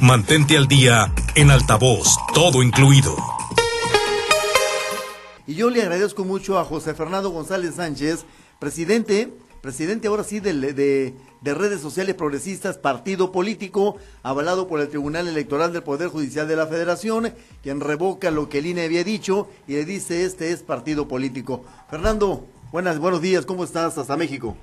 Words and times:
Mantente 0.00 0.58
al 0.58 0.66
día 0.66 1.06
en 1.36 1.50
altavoz, 1.50 2.18
todo 2.34 2.62
incluido. 2.62 3.16
Y 5.46 5.54
yo 5.54 5.70
le 5.70 5.80
agradezco 5.80 6.24
mucho 6.24 6.58
a 6.58 6.64
José 6.64 6.92
Fernando 6.92 7.30
González 7.30 7.76
Sánchez, 7.76 8.26
presidente, 8.58 9.32
presidente 9.62 10.08
ahora 10.08 10.22
sí 10.22 10.40
de, 10.40 10.52
de, 10.52 11.14
de, 11.40 11.54
redes 11.54 11.80
sociales 11.80 12.14
progresistas, 12.14 12.76
partido 12.76 13.32
político, 13.32 13.96
avalado 14.22 14.68
por 14.68 14.80
el 14.80 14.88
Tribunal 14.88 15.28
Electoral 15.28 15.72
del 15.72 15.82
Poder 15.82 16.08
Judicial 16.08 16.46
de 16.46 16.56
la 16.56 16.66
Federación, 16.66 17.32
quien 17.62 17.80
revoca 17.80 18.30
lo 18.30 18.50
que 18.50 18.58
el 18.58 18.66
INE 18.66 18.84
había 18.84 19.02
dicho 19.02 19.48
y 19.66 19.74
le 19.74 19.86
dice 19.86 20.24
este 20.24 20.52
es 20.52 20.62
partido 20.62 21.08
político. 21.08 21.64
Fernando, 21.88 22.44
buenas, 22.70 22.98
buenos 22.98 23.22
días, 23.22 23.46
¿cómo 23.46 23.64
estás? 23.64 23.96
Hasta 23.96 24.16
México. 24.16 24.58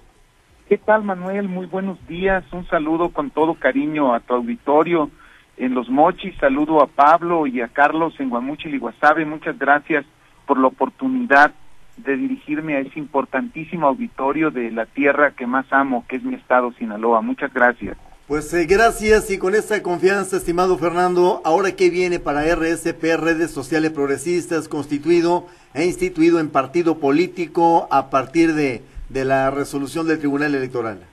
¿Qué 0.69 0.77
tal, 0.77 1.03
Manuel? 1.03 1.49
Muy 1.49 1.65
buenos 1.65 1.97
días. 2.07 2.43
Un 2.53 2.67
saludo 2.67 3.09
con 3.09 3.31
todo 3.31 3.55
cariño 3.55 4.13
a 4.13 4.19
tu 4.19 4.35
auditorio 4.35 5.09
en 5.57 5.73
Los 5.73 5.89
Mochis. 5.89 6.35
Saludo 6.39 6.81
a 6.81 6.87
Pablo 6.87 7.47
y 7.47 7.61
a 7.61 7.67
Carlos 7.67 8.13
en 8.19 8.29
Guamuchil 8.29 8.75
y 8.75 8.79
Guasave. 8.79 9.25
Muchas 9.25 9.57
gracias 9.57 10.05
por 10.45 10.59
la 10.59 10.67
oportunidad 10.67 11.53
de 11.97 12.17
dirigirme 12.17 12.75
a 12.75 12.79
ese 12.79 12.99
importantísimo 12.99 13.87
auditorio 13.87 14.51
de 14.51 14.71
la 14.71 14.85
tierra 14.85 15.31
que 15.31 15.45
más 15.45 15.65
amo, 15.71 16.05
que 16.07 16.15
es 16.15 16.23
mi 16.23 16.35
estado 16.35 16.73
Sinaloa. 16.73 17.21
Muchas 17.21 17.53
gracias. 17.53 17.97
Pues 18.27 18.53
eh, 18.53 18.65
gracias 18.65 19.29
y 19.31 19.37
con 19.37 19.53
esta 19.53 19.83
confianza, 19.83 20.37
estimado 20.37 20.77
Fernando, 20.77 21.41
ahora 21.43 21.73
qué 21.73 21.89
viene 21.89 22.19
para 22.19 22.43
RSP, 22.55 23.03
Redes 23.17 23.51
Sociales 23.51 23.91
Progresistas, 23.91 24.69
constituido 24.69 25.47
e 25.73 25.85
instituido 25.85 26.39
en 26.39 26.49
partido 26.49 26.99
político 26.99 27.87
a 27.91 28.09
partir 28.09 28.53
de 28.53 28.81
la 29.09 29.51
resolución 29.51 30.07
del 30.07 30.19
Tribunal 30.19 30.55
Electoral. 30.55 31.12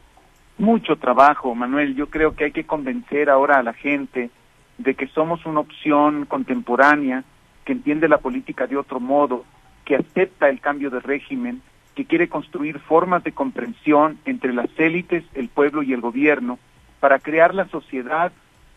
Mucho 0.60 0.96
trabajo, 0.96 1.54
Manuel. 1.54 1.94
Yo 1.94 2.10
creo 2.10 2.36
que 2.36 2.44
hay 2.44 2.52
que 2.52 2.66
convencer 2.66 3.30
ahora 3.30 3.56
a 3.56 3.62
la 3.62 3.72
gente 3.72 4.28
de 4.76 4.94
que 4.94 5.06
somos 5.06 5.46
una 5.46 5.60
opción 5.60 6.26
contemporánea 6.26 7.24
que 7.64 7.72
entiende 7.72 8.08
la 8.08 8.18
política 8.18 8.66
de 8.66 8.76
otro 8.76 9.00
modo, 9.00 9.46
que 9.86 9.96
acepta 9.96 10.50
el 10.50 10.60
cambio 10.60 10.90
de 10.90 11.00
régimen, 11.00 11.62
que 11.94 12.04
quiere 12.04 12.28
construir 12.28 12.78
formas 12.78 13.24
de 13.24 13.32
comprensión 13.32 14.18
entre 14.26 14.52
las 14.52 14.68
élites, 14.76 15.24
el 15.32 15.48
pueblo 15.48 15.82
y 15.82 15.94
el 15.94 16.02
gobierno 16.02 16.58
para 17.00 17.20
crear 17.20 17.54
la 17.54 17.66
sociedad 17.68 18.30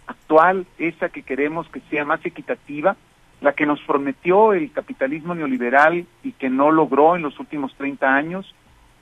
actual, 0.07 0.65
esa 0.77 1.09
que 1.09 1.23
queremos 1.23 1.67
que 1.67 1.81
sea 1.89 2.05
más 2.05 2.25
equitativa, 2.25 2.95
la 3.41 3.51
que 3.51 3.65
nos 3.65 3.81
prometió 3.81 4.53
el 4.53 4.71
capitalismo 4.71 5.35
neoliberal 5.35 6.05
y 6.23 6.31
que 6.31 6.49
no 6.49 6.71
logró 6.71 7.17
en 7.17 7.23
los 7.23 7.37
últimos 7.41 7.75
30 7.75 8.07
años, 8.07 8.55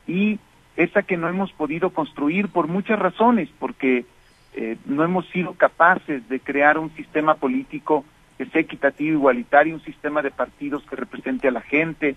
y 0.08 0.40
esa 0.84 1.04
que 1.04 1.18
no 1.18 1.28
hemos 1.28 1.52
podido 1.54 1.92
construir 1.92 2.50
por 2.50 2.68
muchas 2.68 3.00
razones, 3.00 3.50
porque 3.60 4.06
eh, 4.54 4.78
no 4.86 5.04
hemos 5.04 5.28
sido 5.30 5.54
capaces 5.54 6.28
de 6.28 6.40
crear 6.40 6.78
un 6.78 6.94
sistema 6.96 7.36
político 7.36 8.04
que 8.38 8.46
sea 8.48 8.62
equitativo, 8.62 9.18
igualitario, 9.18 9.76
un 9.76 9.84
sistema 9.84 10.22
de 10.22 10.32
partidos 10.32 10.84
que 10.90 10.96
represente 10.96 11.48
a 11.48 11.52
la 11.52 11.62
gente 11.62 12.16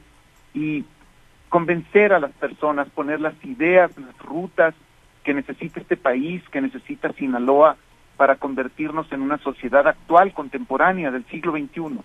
y 0.55 0.85
convencer 1.48 2.12
a 2.12 2.19
las 2.19 2.33
personas, 2.33 2.89
poner 2.89 3.20
las 3.20 3.35
ideas, 3.45 3.91
las 3.98 4.19
rutas 4.19 4.75
que 5.23 5.35
necesita 5.35 5.81
este 5.81 5.97
país, 5.97 6.42
que 6.51 6.61
necesita 6.61 7.12
Sinaloa 7.12 7.77
para 8.17 8.37
convertirnos 8.37 9.11
en 9.12 9.23
una 9.23 9.39
sociedad 9.39 9.87
actual, 9.87 10.33
contemporánea 10.33 11.11
del 11.11 11.25
siglo 11.27 11.53
XXI. 11.53 12.01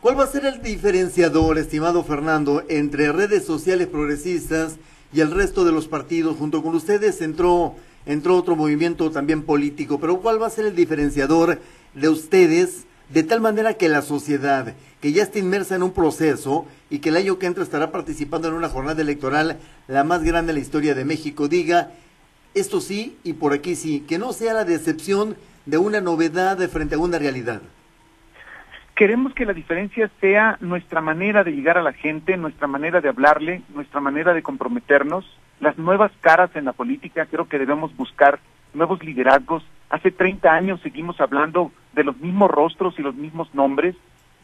¿Cuál 0.00 0.18
va 0.18 0.24
a 0.24 0.28
ser 0.28 0.44
el 0.44 0.62
diferenciador, 0.62 1.58
estimado 1.58 2.04
Fernando, 2.04 2.62
entre 2.68 3.12
redes 3.12 3.44
sociales 3.44 3.88
progresistas 3.88 4.78
y 5.16 5.22
el 5.22 5.30
resto 5.30 5.64
de 5.64 5.72
los 5.72 5.88
partidos? 5.88 6.36
Junto 6.36 6.62
con 6.62 6.74
ustedes 6.74 7.22
entró, 7.22 7.74
entró 8.04 8.36
otro 8.36 8.54
movimiento 8.54 9.10
también 9.10 9.44
político, 9.44 9.98
pero 9.98 10.20
¿cuál 10.20 10.42
va 10.42 10.46
a 10.46 10.50
ser 10.50 10.66
el 10.66 10.76
diferenciador 10.76 11.58
de 11.94 12.08
ustedes 12.10 12.84
de 13.08 13.22
tal 13.22 13.40
manera 13.40 13.74
que 13.74 13.88
la 13.88 14.02
sociedad, 14.02 14.74
que 15.00 15.12
ya 15.12 15.22
está 15.22 15.38
inmersa 15.38 15.74
en 15.74 15.82
un 15.82 15.92
proceso 15.92 16.66
y 16.90 16.98
que 16.98 17.08
el 17.08 17.16
año 17.16 17.38
que 17.38 17.46
entra 17.46 17.64
estará 17.64 17.92
participando 17.92 18.48
en 18.48 18.54
una 18.54 18.68
jornada 18.68 19.00
electoral 19.00 19.56
la 19.88 20.04
más 20.04 20.22
grande 20.22 20.52
de 20.52 20.58
la 20.58 20.62
historia 20.62 20.94
de 20.94 21.06
México, 21.06 21.48
diga 21.48 21.92
esto 22.52 22.82
sí 22.82 23.16
y 23.24 23.32
por 23.32 23.54
aquí 23.54 23.74
sí, 23.74 24.00
que 24.00 24.18
no 24.18 24.34
sea 24.34 24.52
la 24.52 24.66
decepción 24.66 25.34
de 25.64 25.78
una 25.78 26.02
novedad 26.02 26.58
frente 26.68 26.96
a 26.96 26.98
una 26.98 27.18
realidad. 27.18 27.62
Queremos 28.96 29.34
que 29.34 29.44
la 29.44 29.52
diferencia 29.52 30.10
sea 30.22 30.56
nuestra 30.60 31.02
manera 31.02 31.44
de 31.44 31.50
llegar 31.52 31.76
a 31.76 31.82
la 31.82 31.92
gente, 31.92 32.38
nuestra 32.38 32.66
manera 32.66 33.02
de 33.02 33.10
hablarle, 33.10 33.60
nuestra 33.74 34.00
manera 34.00 34.32
de 34.32 34.42
comprometernos, 34.42 35.26
las 35.60 35.76
nuevas 35.76 36.10
caras 36.22 36.48
en 36.56 36.64
la 36.64 36.72
política, 36.72 37.26
creo 37.26 37.46
que 37.46 37.58
debemos 37.58 37.94
buscar 37.94 38.38
nuevos 38.72 39.04
liderazgos. 39.04 39.62
Hace 39.90 40.12
30 40.12 40.50
años 40.50 40.80
seguimos 40.80 41.20
hablando 41.20 41.72
de 41.92 42.04
los 42.04 42.16
mismos 42.16 42.50
rostros 42.50 42.98
y 42.98 43.02
los 43.02 43.14
mismos 43.14 43.54
nombres, 43.54 43.94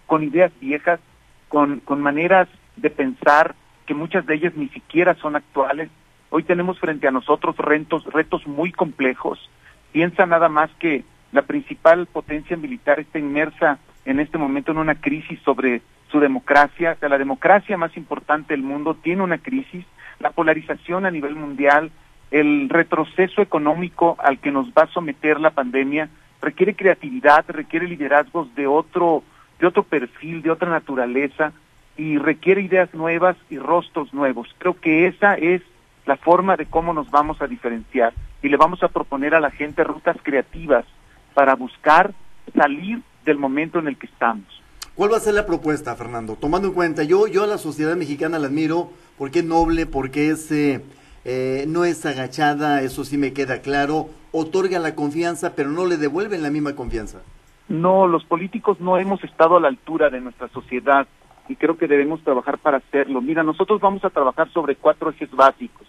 con 0.07 0.23
ideas 0.23 0.53
viejas, 0.61 1.01
con, 1.49 1.81
con 1.81 2.03
maneras 2.03 2.47
de 2.77 2.91
pensar 2.91 3.55
que 3.87 3.95
muchas 3.95 4.27
de 4.27 4.35
ellas 4.35 4.53
ni 4.55 4.69
siquiera 4.69 5.15
son 5.15 5.35
actuales. 5.35 5.89
Hoy 6.29 6.43
tenemos 6.43 6.79
frente 6.79 7.09
a 7.09 7.11
nosotros 7.11 7.57
retos, 7.57 8.05
retos 8.05 8.47
muy 8.47 8.71
complejos. 8.71 9.49
Piensa 9.93 10.27
nada 10.27 10.51
más 10.51 10.71
que 10.79 11.05
la 11.33 11.41
principal 11.41 12.05
potencia 12.05 12.59
militar 12.59 13.01
está 13.01 13.19
inmersa 13.19 13.79
en 14.05 14.21
este 14.21 14.39
momento 14.39 14.73
en 14.73 14.79
una 14.79 14.97
crisis 14.97 15.39
sobre 15.45 15.83
su 16.11 16.21
democracia, 16.21 16.97
que 16.97 17.09
la 17.09 17.19
democracia 17.19 17.77
más 17.77 17.97
importante 17.97 18.55
del 18.55 18.63
mundo 18.63 18.95
tiene 18.95 19.23
una 19.23 19.39
crisis, 19.39 19.85
la 20.21 20.31
polarización 20.31 21.07
a 21.07 21.11
nivel 21.11 21.35
mundial, 21.35 21.91
el 22.31 22.69
retroceso 22.69 23.43
económico 23.43 24.17
al 24.19 24.39
que 24.39 24.51
nos 24.51 24.71
va 24.71 24.85
a 24.85 24.93
someter 24.93 25.41
la 25.41 25.51
pandemia 25.51 26.09
requiere 26.41 26.75
creatividad, 26.75 27.45
requiere 27.49 27.87
liderazgos 27.87 28.55
de 28.55 28.67
otro 28.67 29.23
de 29.59 29.69
otro 29.69 29.85
perfil, 29.85 30.43
de 30.43 30.51
otra 30.51 30.69
naturaleza 30.69 31.53
y 31.97 32.19
requiere 32.19 32.63
ideas 32.63 32.93
nuevas 32.95 33.37
y 33.49 33.59
rostros 33.59 34.13
nuevos. 34.13 34.49
Creo 34.59 34.75
que 34.81 35.07
esa 35.07 35.35
es 35.35 35.63
la 36.05 36.17
forma 36.17 36.57
de 36.57 36.67
cómo 36.67 36.93
nos 36.93 37.11
vamos 37.13 37.41
a 37.41 37.47
diferenciar 37.47 38.13
y 38.43 38.49
le 38.49 38.57
vamos 38.57 38.83
a 38.83 38.89
proponer 38.89 39.37
a 39.37 39.41
la 39.41 39.53
gente 39.53 39.85
rutas 39.85 40.17
creativas 40.21 40.85
para 41.33 41.55
buscar 41.55 42.13
salir 42.57 43.03
del 43.25 43.39
momento 43.39 43.79
en 43.79 43.89
el 43.89 43.97
que 43.97 44.07
estamos. 44.07 44.47
¿Cuál 44.95 45.13
va 45.13 45.17
a 45.17 45.21
ser 45.21 45.35
la 45.35 45.47
propuesta, 45.47 45.97
Fernando? 45.97 46.37
Tomando 46.37 46.69
en 46.69 46.75
cuenta, 46.75 47.03
yo, 47.03 47.27
yo 47.27 47.45
a 47.45 47.47
la 47.47 47.59
sociedad 47.59 47.97
mexicana 47.97 48.39
la 48.39 48.49
admiro 48.49 48.91
porque 49.17 49.39
es 49.39 49.45
noble, 49.45 49.87
porque 49.87 50.31
es, 50.31 50.51
eh, 50.53 50.83
eh, 51.25 51.65
no 51.67 51.85
es 51.85 52.05
agachada, 52.05 52.83
eso 52.83 53.05
sí 53.05 53.17
me 53.17 53.33
queda 53.33 53.63
claro, 53.63 54.11
otorga 54.33 54.79
la 54.79 54.95
confianza, 54.95 55.55
pero 55.55 55.71
no 55.71 55.87
le 55.87 55.97
devuelven 55.97 56.43
la 56.43 56.51
misma 56.51 56.75
confianza. 56.75 57.23
No, 57.69 58.07
los 58.07 58.25
políticos 58.25 58.81
no 58.81 58.99
hemos 58.99 59.23
estado 59.25 59.57
a 59.57 59.61
la 59.61 59.69
altura 59.69 60.11
de 60.11 60.21
nuestra 60.21 60.49
sociedad 60.49 61.07
y 61.49 61.57
creo 61.57 61.79
que 61.79 61.89
debemos 61.89 62.23
trabajar 62.23 62.59
para 62.59 62.79
hacerlo. 62.79 63.21
Mira, 63.21 63.43
nosotros 63.43 63.81
vamos 63.81 64.05
a 64.05 64.11
trabajar 64.11 64.51
sobre 64.51 64.77
cuatro 64.77 65.11
ejes 65.11 65.31
básicos. 65.31 65.87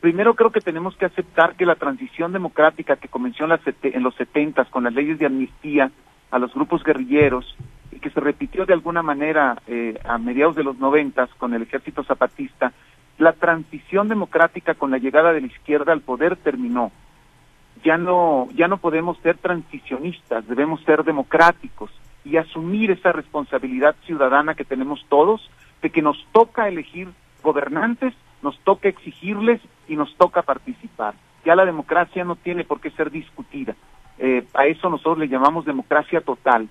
Primero 0.00 0.34
creo 0.34 0.50
que 0.50 0.60
tenemos 0.60 0.96
que 0.96 1.06
aceptar 1.06 1.54
que 1.54 1.64
la 1.64 1.76
transición 1.76 2.32
democrática 2.32 2.96
que 2.96 3.06
comenzó 3.06 3.44
en, 3.44 4.02
los 4.02 4.14
setentas 4.16 4.68
con 4.68 4.82
las 4.82 4.92
leyes 4.92 5.18
de 5.18 5.26
amnistía 5.26 5.92
a 6.32 6.38
los 6.38 6.52
grupos 6.54 6.82
guerrilleros 6.82 7.54
y 7.92 8.00
que 8.00 8.10
se 8.10 8.18
repitió 8.18 8.66
de 8.66 8.72
alguna 8.72 9.02
manera 9.02 9.62
eh, 9.68 10.00
a 10.04 10.18
mediados 10.18 10.56
de 10.56 10.64
los 10.64 10.78
noventas 10.78 11.30
con 11.38 11.54
el 11.54 11.62
ejército 11.62 12.02
zapatista, 12.02 12.72
la 13.18 13.34
transición 13.34 14.08
democrática 14.08 14.74
con 14.74 14.90
la 14.90 14.98
llegada 14.98 15.32
de 15.32 15.42
la 15.42 15.46
izquierda 15.46 15.92
al 15.92 16.00
poder 16.00 16.36
terminó. 16.36 16.90
Ya 17.84 17.98
no, 17.98 18.48
ya 18.54 18.66
no 18.66 18.78
podemos 18.78 19.18
ser 19.18 19.36
transicionistas, 19.36 20.48
debemos 20.48 20.82
ser 20.84 21.04
democráticos 21.04 21.90
y 22.24 22.38
asumir 22.38 22.90
esa 22.90 23.12
responsabilidad 23.12 23.94
ciudadana 24.06 24.54
que 24.54 24.64
tenemos 24.64 25.04
todos 25.08 25.50
de 25.82 25.90
que 25.90 26.00
nos 26.00 26.16
toca 26.32 26.68
elegir 26.68 27.08
gobernantes, 27.42 28.14
nos 28.40 28.58
toca 28.60 28.88
exigirles 28.88 29.60
y 29.86 29.96
nos 29.96 30.16
toca 30.16 30.42
participar. 30.42 31.14
Ya 31.44 31.54
la 31.56 31.66
democracia 31.66 32.24
no 32.24 32.36
tiene 32.36 32.64
por 32.64 32.80
qué 32.80 32.90
ser 32.90 33.10
discutida. 33.10 33.74
Eh, 34.24 34.44
a 34.54 34.66
eso 34.66 34.88
nosotros 34.88 35.18
le 35.18 35.26
llamamos 35.26 35.64
democracia 35.64 36.20
total. 36.20 36.68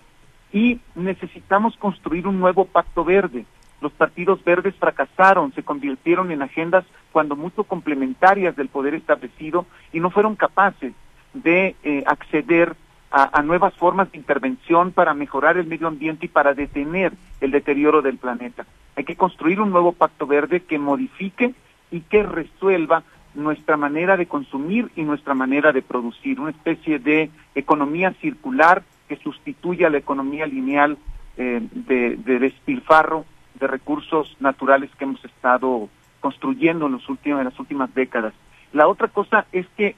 Y 0.53 0.79
necesitamos 0.95 1.75
construir 1.75 2.25
un 2.25 2.39
nuevo 2.39 2.63
pacto 2.63 3.03
verde. 3.03 3.45
Los 3.81 3.91
partidos 3.91 4.41
verdes 4.45 4.73
fracasaron, 4.75 5.53
se 5.53 5.61
convirtieron 5.61 6.31
en 6.31 6.41
agendas 6.41 6.85
cuando 7.11 7.35
mucho 7.35 7.65
complementarias 7.65 8.55
del 8.55 8.69
poder 8.69 8.93
establecido 8.93 9.65
y 9.91 9.99
no 9.99 10.11
fueron 10.11 10.37
capaces 10.37 10.93
de 11.33 11.75
eh, 11.83 12.03
acceder 12.05 12.73
a, 13.11 13.37
a, 13.37 13.41
nuevas 13.41 13.73
formas 13.73 14.09
de 14.13 14.17
intervención 14.17 14.93
para 14.93 15.13
mejorar 15.13 15.57
el 15.57 15.67
medio 15.67 15.87
ambiente 15.87 16.27
y 16.27 16.29
para 16.29 16.53
detener 16.53 17.11
el 17.41 17.51
deterioro 17.51 18.01
del 18.01 18.17
planeta. 18.17 18.65
Hay 18.95 19.03
que 19.03 19.17
construir 19.17 19.59
un 19.59 19.71
nuevo 19.71 19.91
pacto 19.91 20.25
verde 20.25 20.61
que 20.61 20.79
modifique 20.79 21.53
y 21.91 21.99
que 21.99 22.23
resuelva 22.23 23.03
nuestra 23.33 23.77
manera 23.77 24.17
de 24.17 24.25
consumir 24.25 24.91
y 24.95 25.03
nuestra 25.03 25.33
manera 25.33 25.71
de 25.71 25.81
producir, 25.81 26.39
una 26.39 26.51
especie 26.51 26.99
de 26.99 27.29
economía 27.55 28.13
circular 28.21 28.83
que 29.07 29.17
sustituya 29.17 29.87
a 29.87 29.89
la 29.89 29.97
economía 29.97 30.45
lineal 30.45 30.97
eh, 31.37 31.61
de, 31.71 32.17
de, 32.17 32.39
despilfarro 32.39 33.25
de 33.59 33.67
recursos 33.67 34.35
naturales 34.39 34.89
que 34.97 35.05
hemos 35.05 35.23
estado 35.23 35.89
construyendo 36.19 36.85
en, 36.85 36.93
los 36.93 37.09
últimos, 37.09 37.43
las 37.43 37.59
últimas 37.59 37.93
décadas. 37.93 38.33
La 38.73 38.87
otra 38.87 39.07
cosa 39.07 39.45
es 39.51 39.65
que 39.75 39.95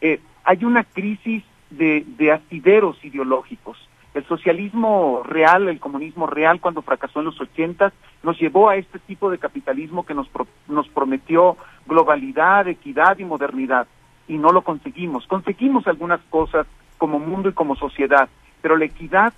eh, 0.00 0.20
hay 0.44 0.64
una 0.64 0.84
crisis 0.84 1.42
de, 1.70 2.04
de 2.18 2.32
asideros 2.32 3.04
ideológicos. 3.04 3.78
El 4.16 4.24
socialismo 4.24 5.22
real, 5.24 5.68
el 5.68 5.78
comunismo 5.78 6.26
real, 6.26 6.58
cuando 6.58 6.80
fracasó 6.80 7.18
en 7.18 7.26
los 7.26 7.38
ochentas, 7.38 7.92
nos 8.22 8.40
llevó 8.40 8.70
a 8.70 8.76
este 8.76 8.98
tipo 8.98 9.30
de 9.30 9.36
capitalismo 9.36 10.06
que 10.06 10.14
nos, 10.14 10.26
prometió 10.88 11.58
globalidad, 11.84 12.66
equidad 12.66 13.18
y 13.18 13.26
modernidad, 13.26 13.86
y 14.26 14.38
no 14.38 14.52
lo 14.52 14.62
conseguimos. 14.62 15.26
Conseguimos 15.26 15.86
algunas 15.86 16.22
cosas 16.30 16.66
como 16.96 17.18
mundo 17.18 17.50
y 17.50 17.52
como 17.52 17.76
sociedad, 17.76 18.30
pero 18.62 18.78
la 18.78 18.86
equidad, 18.86 19.34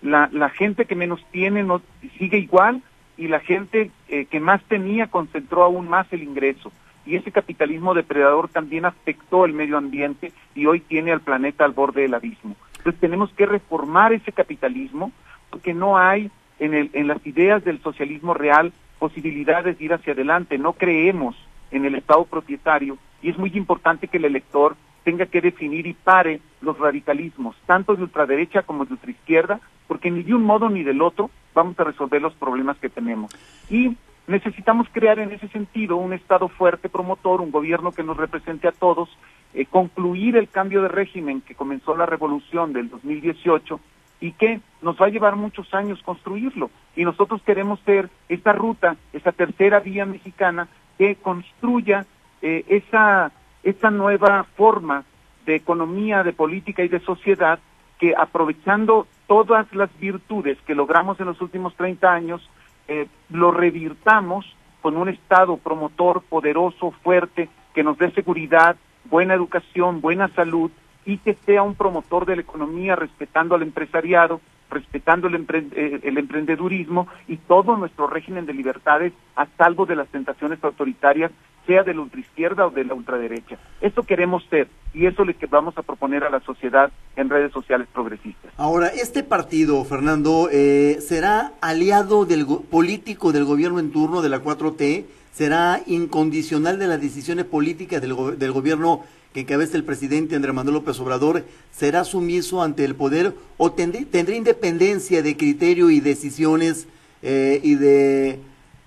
la, 0.00 0.30
la 0.32 0.48
gente 0.48 0.86
que 0.86 0.94
menos 0.94 1.22
tiene 1.30 1.62
no, 1.62 1.82
sigue 2.16 2.38
igual 2.38 2.80
y 3.18 3.28
la 3.28 3.40
gente 3.40 3.90
eh, 4.08 4.24
que 4.24 4.40
más 4.40 4.64
tenía 4.64 5.08
concentró 5.08 5.64
aún 5.64 5.86
más 5.86 6.10
el 6.14 6.22
ingreso. 6.22 6.72
Y 7.04 7.16
ese 7.16 7.30
capitalismo 7.30 7.92
depredador 7.92 8.48
también 8.48 8.86
afectó 8.86 9.44
el 9.44 9.52
medio 9.52 9.76
ambiente 9.76 10.32
y 10.54 10.64
hoy 10.64 10.80
tiene 10.80 11.12
al 11.12 11.20
planeta 11.20 11.66
al 11.66 11.72
borde 11.72 12.00
del 12.00 12.14
abismo. 12.14 12.56
Entonces 12.84 13.00
tenemos 13.00 13.32
que 13.32 13.46
reformar 13.46 14.12
ese 14.12 14.30
capitalismo 14.30 15.10
porque 15.48 15.72
no 15.72 15.96
hay 15.96 16.30
en, 16.58 16.74
el, 16.74 16.90
en 16.92 17.08
las 17.08 17.26
ideas 17.26 17.64
del 17.64 17.80
socialismo 17.80 18.34
real 18.34 18.74
posibilidades 18.98 19.78
de 19.78 19.84
ir 19.86 19.94
hacia 19.94 20.12
adelante. 20.12 20.58
No 20.58 20.74
creemos 20.74 21.34
en 21.70 21.86
el 21.86 21.94
Estado 21.94 22.26
propietario 22.26 22.98
y 23.22 23.30
es 23.30 23.38
muy 23.38 23.50
importante 23.54 24.06
que 24.06 24.18
el 24.18 24.26
elector 24.26 24.76
tenga 25.02 25.24
que 25.24 25.40
definir 25.40 25.86
y 25.86 25.94
pare 25.94 26.42
los 26.60 26.78
radicalismos, 26.78 27.56
tanto 27.64 27.96
de 27.96 28.02
ultraderecha 28.02 28.62
como 28.62 28.84
de 28.84 28.92
ultraizquierda, 28.92 29.60
porque 29.88 30.10
ni 30.10 30.22
de 30.22 30.34
un 30.34 30.42
modo 30.42 30.68
ni 30.68 30.82
del 30.82 31.00
otro 31.00 31.30
vamos 31.54 31.80
a 31.80 31.84
resolver 31.84 32.20
los 32.20 32.34
problemas 32.34 32.76
que 32.76 32.90
tenemos. 32.90 33.34
Y 33.70 33.96
necesitamos 34.26 34.88
crear 34.92 35.18
en 35.20 35.32
ese 35.32 35.48
sentido 35.48 35.96
un 35.96 36.12
Estado 36.12 36.48
fuerte, 36.48 36.90
promotor, 36.90 37.40
un 37.40 37.50
gobierno 37.50 37.92
que 37.92 38.02
nos 38.02 38.18
represente 38.18 38.68
a 38.68 38.72
todos 38.72 39.08
eh, 39.54 39.66
concluir 39.66 40.36
el 40.36 40.48
cambio 40.48 40.82
de 40.82 40.88
régimen 40.88 41.40
que 41.40 41.54
comenzó 41.54 41.96
la 41.96 42.06
revolución 42.06 42.72
del 42.72 42.88
2018 42.90 43.80
y 44.20 44.32
que 44.32 44.60
nos 44.82 45.00
va 45.00 45.06
a 45.06 45.10
llevar 45.10 45.36
muchos 45.36 45.72
años 45.74 46.02
construirlo. 46.02 46.70
Y 46.96 47.04
nosotros 47.04 47.42
queremos 47.42 47.78
ser 47.80 48.08
esta 48.28 48.52
ruta, 48.52 48.96
esa 49.12 49.32
tercera 49.32 49.80
vía 49.80 50.06
mexicana 50.06 50.68
que 50.98 51.16
construya 51.16 52.04
eh, 52.42 52.64
esa, 52.68 53.32
esa 53.62 53.90
nueva 53.90 54.44
forma 54.56 55.04
de 55.46 55.56
economía, 55.56 56.22
de 56.22 56.32
política 56.32 56.82
y 56.82 56.88
de 56.88 57.00
sociedad 57.00 57.58
que 57.98 58.14
aprovechando 58.16 59.06
todas 59.26 59.72
las 59.74 59.90
virtudes 59.98 60.58
que 60.66 60.74
logramos 60.74 61.20
en 61.20 61.26
los 61.26 61.40
últimos 61.40 61.74
30 61.76 62.12
años, 62.12 62.50
eh, 62.88 63.06
lo 63.30 63.50
revirtamos 63.50 64.46
con 64.82 64.96
un 64.96 65.08
Estado 65.08 65.56
promotor, 65.56 66.22
poderoso, 66.22 66.90
fuerte, 67.02 67.48
que 67.74 67.82
nos 67.82 67.96
dé 67.98 68.10
seguridad, 68.10 68.76
buena 69.14 69.34
educación, 69.34 70.00
buena 70.00 70.26
salud 70.34 70.72
y 71.06 71.18
que 71.18 71.36
sea 71.46 71.62
un 71.62 71.76
promotor 71.76 72.26
de 72.26 72.34
la 72.34 72.42
economía 72.42 72.96
respetando 72.96 73.54
al 73.54 73.62
empresariado, 73.62 74.40
respetando 74.68 75.28
el, 75.28 75.36
eh, 75.36 76.00
el, 76.02 76.18
emprendedurismo 76.18 77.06
y 77.28 77.36
todo 77.36 77.76
nuestro 77.76 78.08
régimen 78.08 78.44
de 78.44 78.54
libertades 78.54 79.12
a 79.36 79.46
salvo 79.56 79.86
de 79.86 79.94
las 79.94 80.08
tentaciones 80.08 80.58
autoritarias, 80.64 81.30
sea 81.64 81.84
de 81.84 81.94
la 81.94 82.00
ultraizquierda 82.00 82.66
o 82.66 82.70
de 82.70 82.82
la 82.82 82.94
ultraderecha. 82.94 83.56
Eso 83.80 84.02
queremos 84.02 84.44
ser 84.50 84.66
y 84.92 85.06
eso 85.06 85.22
es 85.22 85.28
lo 85.28 85.38
que 85.38 85.46
vamos 85.46 85.78
a 85.78 85.82
proponer 85.82 86.24
a 86.24 86.30
la 86.30 86.40
sociedad 86.40 86.90
en 87.14 87.30
redes 87.30 87.52
sociales 87.52 87.86
progresistas. 87.94 88.50
Ahora, 88.56 88.88
este 88.88 89.22
partido, 89.22 89.84
Fernando, 89.84 90.48
eh, 90.50 90.96
será 90.98 91.52
aliado 91.60 92.24
del 92.24 92.44
político 92.68 93.30
del 93.30 93.44
gobierno 93.44 93.78
en 93.78 93.92
turno 93.92 94.22
de 94.22 94.28
la 94.28 94.42
4T 94.42 95.04
será 95.34 95.82
incondicional 95.86 96.78
de 96.78 96.86
las 96.86 97.00
decisiones 97.00 97.44
políticas 97.44 98.00
del, 98.00 98.38
del 98.38 98.52
gobierno 98.52 99.04
que 99.32 99.40
encabeza 99.40 99.76
el 99.76 99.82
presidente 99.82 100.36
Andrés 100.36 100.54
Manuel 100.54 100.76
López 100.76 100.98
Obrador, 101.00 101.44
será 101.72 102.04
sumiso 102.04 102.62
ante 102.62 102.84
el 102.84 102.94
poder 102.94 103.34
o 103.56 103.72
tendrá 103.72 104.34
independencia 104.34 105.22
de 105.22 105.36
criterio 105.36 105.90
y 105.90 105.98
decisiones 105.98 106.86
eh, 107.20 107.60
y, 107.64 107.74
de, 107.74 108.38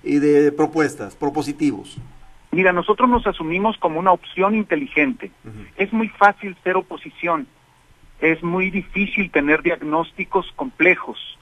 y 0.03 0.19
de 0.19 0.53
propuestas, 0.53 1.17
propositivos. 1.17 1.97
Mira, 2.51 2.71
nosotros 2.71 3.09
nos 3.09 3.27
asumimos 3.27 3.77
como 3.77 3.99
una 3.99 4.13
opción 4.13 4.55
inteligente. 4.55 5.31
Es 5.75 5.91
muy 5.91 6.07
fácil 6.07 6.55
ser 6.63 6.77
oposición, 6.77 7.45
es 8.21 8.41
muy 8.41 8.71
difícil 8.71 9.29
tener 9.31 9.61
diagnósticos 9.61 10.49
complejos 10.55 11.36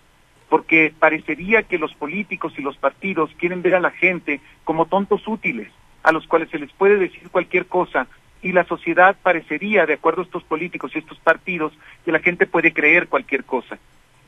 porque 0.49 0.93
parecería 0.97 1.63
que 1.63 1.77
los 1.79 1.93
políticos 1.93 2.53
y 2.57 2.61
los 2.61 2.77
partidos 2.77 3.31
quieren 3.37 3.61
ver 3.61 3.75
a 3.75 3.79
la 3.79 3.91
gente 3.91 4.41
como 4.63 4.85
tontos 4.85 5.27
útiles, 5.27 5.69
a 6.03 6.11
los 6.11 6.27
cuales 6.27 6.49
se 6.49 6.59
les 6.59 6.71
puede 6.71 6.97
decir 6.97 7.29
cualquier 7.29 7.65
cosa, 7.65 8.07
y 8.41 8.51
la 8.51 8.63
sociedad 8.65 9.15
parecería, 9.23 9.85
de 9.85 9.93
acuerdo 9.93 10.21
a 10.21 10.25
estos 10.25 10.43
políticos 10.43 10.91
y 10.93 10.99
estos 10.99 11.17
partidos, 11.19 11.73
que 12.03 12.11
la 12.11 12.19
gente 12.19 12.45
puede 12.45 12.73
creer 12.73 13.07
cualquier 13.07 13.43
cosa. 13.43 13.79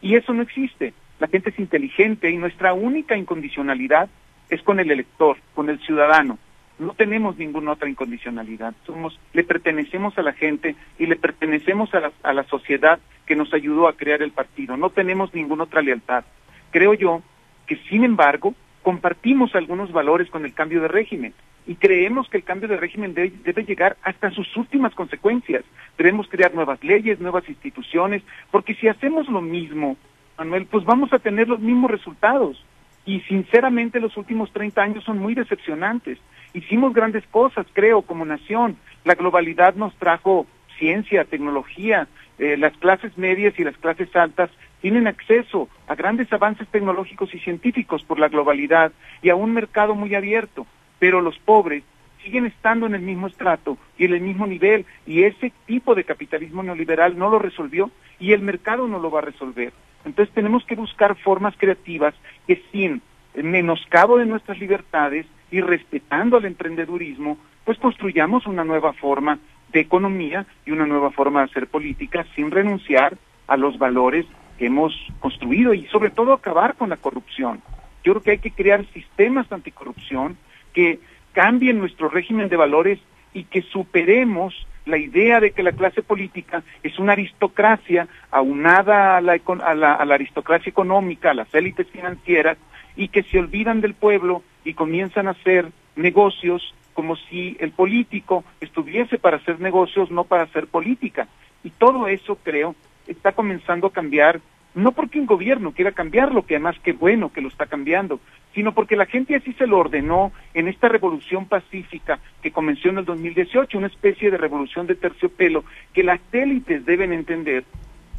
Y 0.01 0.15
eso 0.15 0.33
no 0.33 0.41
existe. 0.41 0.93
La 1.19 1.27
gente 1.27 1.51
es 1.51 1.59
inteligente 1.59 2.29
y 2.29 2.37
nuestra 2.37 2.73
única 2.73 3.15
incondicionalidad 3.15 4.09
es 4.49 4.61
con 4.63 4.79
el 4.79 4.89
elector, 4.89 5.37
con 5.53 5.69
el 5.69 5.79
ciudadano 5.79 6.39
no 6.79 6.93
tenemos 6.93 7.37
ninguna 7.37 7.71
otra 7.71 7.89
incondicionalidad. 7.89 8.73
Somos, 8.85 9.19
le 9.33 9.43
pertenecemos 9.43 10.17
a 10.17 10.21
la 10.21 10.33
gente 10.33 10.75
y 10.99 11.07
le 11.07 11.15
pertenecemos 11.15 11.93
a 11.93 11.99
la, 11.99 12.11
a 12.23 12.33
la 12.33 12.43
sociedad 12.43 12.99
que 13.25 13.35
nos 13.35 13.53
ayudó 13.53 13.87
a 13.87 13.93
crear 13.93 14.21
el 14.21 14.31
partido. 14.31 14.77
No 14.77 14.89
tenemos 14.89 15.33
ninguna 15.33 15.63
otra 15.63 15.81
lealtad. 15.81 16.23
Creo 16.71 16.93
yo 16.93 17.21
que, 17.65 17.77
sin 17.89 18.03
embargo, 18.03 18.53
compartimos 18.83 19.55
algunos 19.55 19.91
valores 19.91 20.29
con 20.29 20.45
el 20.45 20.53
cambio 20.53 20.81
de 20.81 20.87
régimen 20.87 21.33
y 21.65 21.75
creemos 21.75 22.29
que 22.29 22.37
el 22.37 22.43
cambio 22.43 22.69
de 22.69 22.77
régimen 22.77 23.13
debe, 23.13 23.33
debe, 23.43 23.65
llegar 23.65 23.97
hasta 24.03 24.31
sus 24.31 24.55
últimas 24.55 24.93
consecuencias. 24.95 25.65
Debemos 25.97 26.27
crear 26.29 26.53
nuevas 26.53 26.81
leyes, 26.83 27.19
nuevas 27.19 27.47
instituciones, 27.49 28.23
porque 28.51 28.75
si 28.75 28.87
hacemos 28.87 29.27
lo 29.27 29.41
mismo, 29.41 29.97
Manuel, 30.37 30.65
pues 30.67 30.85
vamos 30.85 31.11
a 31.11 31.19
tener 31.19 31.49
los 31.49 31.59
mismos 31.59 31.91
resultados. 31.91 32.63
Y 33.05 33.21
sinceramente 33.21 33.99
los 33.99 34.15
últimos 34.15 34.51
30 34.51 34.81
años 34.81 35.03
son 35.03 35.17
muy 35.17 35.33
decepcionantes 35.33 36.19
hicimos 36.53 36.93
grandes 36.93 37.25
cosas, 37.27 37.65
creo, 37.73 38.01
como 38.01 38.25
nación. 38.25 38.77
La 39.03 39.15
globalidad 39.15 39.75
nos 39.75 39.95
trajo 39.95 40.45
ciencia, 40.77 41.25
tecnología, 41.25 42.07
eh, 42.39 42.57
las 42.57 42.75
clases 42.77 43.17
medias 43.17 43.57
y 43.57 43.63
las 43.63 43.77
clases 43.77 44.15
altas 44.15 44.49
tienen 44.81 45.07
acceso 45.07 45.69
a 45.87 45.95
grandes 45.95 46.31
avances 46.31 46.67
tecnológicos 46.67 47.33
y 47.33 47.39
científicos 47.39 48.03
por 48.03 48.19
la 48.19 48.29
globalidad 48.29 48.91
y 49.21 49.29
a 49.29 49.35
un 49.35 49.53
mercado 49.53 49.95
muy 49.95 50.13
abierto, 50.13 50.67
pero 50.99 51.21
los 51.21 51.37
pobres 51.39 51.83
siguen 52.23 52.45
estando 52.45 52.85
en 52.85 52.95
el 52.95 53.01
mismo 53.01 53.27
estrato 53.27 53.77
y 53.97 54.05
en 54.05 54.13
el 54.13 54.21
mismo 54.21 54.45
nivel 54.45 54.85
y 55.05 55.23
ese 55.23 55.51
tipo 55.65 55.95
de 55.95 56.03
capitalismo 56.03 56.61
neoliberal 56.61 57.17
no 57.17 57.29
lo 57.29 57.39
resolvió 57.39 57.89
y 58.19 58.33
el 58.33 58.41
mercado 58.41 58.87
no 58.87 58.99
lo 58.99 59.09
va 59.09 59.19
a 59.19 59.23
resolver. 59.23 59.73
Entonces 60.05 60.33
tenemos 60.33 60.63
que 60.65 60.75
buscar 60.75 61.15
formas 61.15 61.55
creativas 61.57 62.13
que 62.45 62.61
sin 62.71 63.01
menoscabo 63.35 64.17
de 64.17 64.25
nuestras 64.25 64.59
libertades 64.59 65.25
y 65.51 65.61
respetando 65.61 66.37
el 66.37 66.45
emprendedurismo, 66.45 67.37
pues 67.65 67.77
construyamos 67.79 68.45
una 68.45 68.63
nueva 68.63 68.93
forma 68.93 69.39
de 69.71 69.81
economía 69.81 70.45
y 70.65 70.71
una 70.71 70.85
nueva 70.85 71.11
forma 71.11 71.41
de 71.41 71.51
hacer 71.51 71.67
política 71.67 72.25
sin 72.35 72.51
renunciar 72.51 73.17
a 73.47 73.57
los 73.57 73.77
valores 73.77 74.25
que 74.57 74.67
hemos 74.67 74.93
construido 75.19 75.73
y 75.73 75.85
sobre 75.87 76.09
todo 76.09 76.33
acabar 76.33 76.75
con 76.75 76.89
la 76.89 76.97
corrupción. 76.97 77.61
Yo 78.03 78.13
creo 78.13 78.23
que 78.23 78.31
hay 78.31 78.39
que 78.39 78.51
crear 78.51 78.85
sistemas 78.93 79.51
anticorrupción 79.51 80.37
que 80.73 80.99
cambien 81.33 81.79
nuestro 81.79 82.09
régimen 82.09 82.49
de 82.49 82.57
valores 82.57 82.99
y 83.33 83.43
que 83.43 83.61
superemos 83.61 84.53
la 84.85 84.97
idea 84.97 85.39
de 85.39 85.51
que 85.51 85.63
la 85.63 85.73
clase 85.73 86.01
política 86.01 86.63
es 86.81 86.97
una 86.97 87.11
aristocracia 87.11 88.07
aunada 88.31 89.17
a 89.17 89.21
la, 89.21 89.33
a 89.63 89.75
la, 89.75 89.93
a 89.93 90.05
la 90.05 90.15
aristocracia 90.15 90.69
económica, 90.69 91.31
a 91.31 91.33
las 91.33 91.53
élites 91.53 91.87
financieras, 91.87 92.57
y 92.97 93.07
que 93.07 93.23
se 93.23 93.39
olvidan 93.39 93.79
del 93.79 93.93
pueblo 93.93 94.43
y 94.65 94.73
comienzan 94.73 95.27
a 95.27 95.31
hacer 95.31 95.71
negocios 95.95 96.73
como 96.93 97.15
si 97.15 97.55
el 97.59 97.71
político 97.71 98.43
estuviese 98.59 99.19
para 99.19 99.37
hacer 99.37 99.59
negocios, 99.59 100.09
no 100.09 100.23
para 100.23 100.43
hacer 100.43 100.65
política. 100.65 101.27
Y 101.63 101.69
todo 101.69 102.07
eso, 102.07 102.37
creo, 102.43 102.75
está 103.05 103.33
comenzando 103.33 103.87
a 103.87 103.93
cambiar, 103.93 104.41
no 104.73 104.91
porque 104.93 105.19
un 105.19 105.27
gobierno 105.27 105.73
quiera 105.73 105.91
cambiarlo, 105.91 106.43
que 106.43 106.55
además 106.55 106.75
qué 106.83 106.93
bueno 106.93 107.31
que 107.31 107.41
lo 107.41 107.49
está 107.49 107.67
cambiando, 107.67 108.19
sino 108.55 108.73
porque 108.73 108.95
la 108.95 109.05
gente 109.05 109.35
así 109.35 109.53
se 109.53 109.67
lo 109.67 109.77
ordenó 109.77 110.31
en 110.55 110.67
esta 110.67 110.89
revolución 110.89 111.45
pacífica 111.45 112.19
que 112.41 112.51
comenzó 112.51 112.89
en 112.89 112.97
el 112.97 113.05
2018, 113.05 113.77
una 113.77 113.87
especie 113.87 114.31
de 114.31 114.37
revolución 114.37 114.87
de 114.87 114.95
terciopelo, 114.95 115.63
que 115.93 116.01
las 116.01 116.19
élites 116.31 116.83
deben 116.83 117.13
entender, 117.13 117.63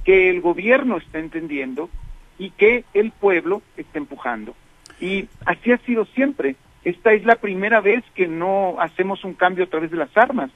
que 0.04 0.30
el 0.30 0.40
gobierno 0.40 0.98
está 0.98 1.18
entendiendo 1.18 1.90
y 2.38 2.50
que 2.50 2.84
el 2.94 3.10
pueblo 3.10 3.60
está 3.76 3.98
empujando. 3.98 4.54
Y 5.00 5.28
así 5.46 5.72
ha 5.72 5.78
sido 5.78 6.04
siempre. 6.06 6.56
Esta 6.84 7.12
es 7.12 7.24
la 7.24 7.36
primera 7.36 7.80
vez 7.80 8.04
que 8.14 8.26
no 8.26 8.76
hacemos 8.80 9.24
un 9.24 9.34
cambio 9.34 9.64
a 9.64 9.68
través 9.68 9.90
de 9.90 9.96
las 9.96 10.16
armas 10.16 10.50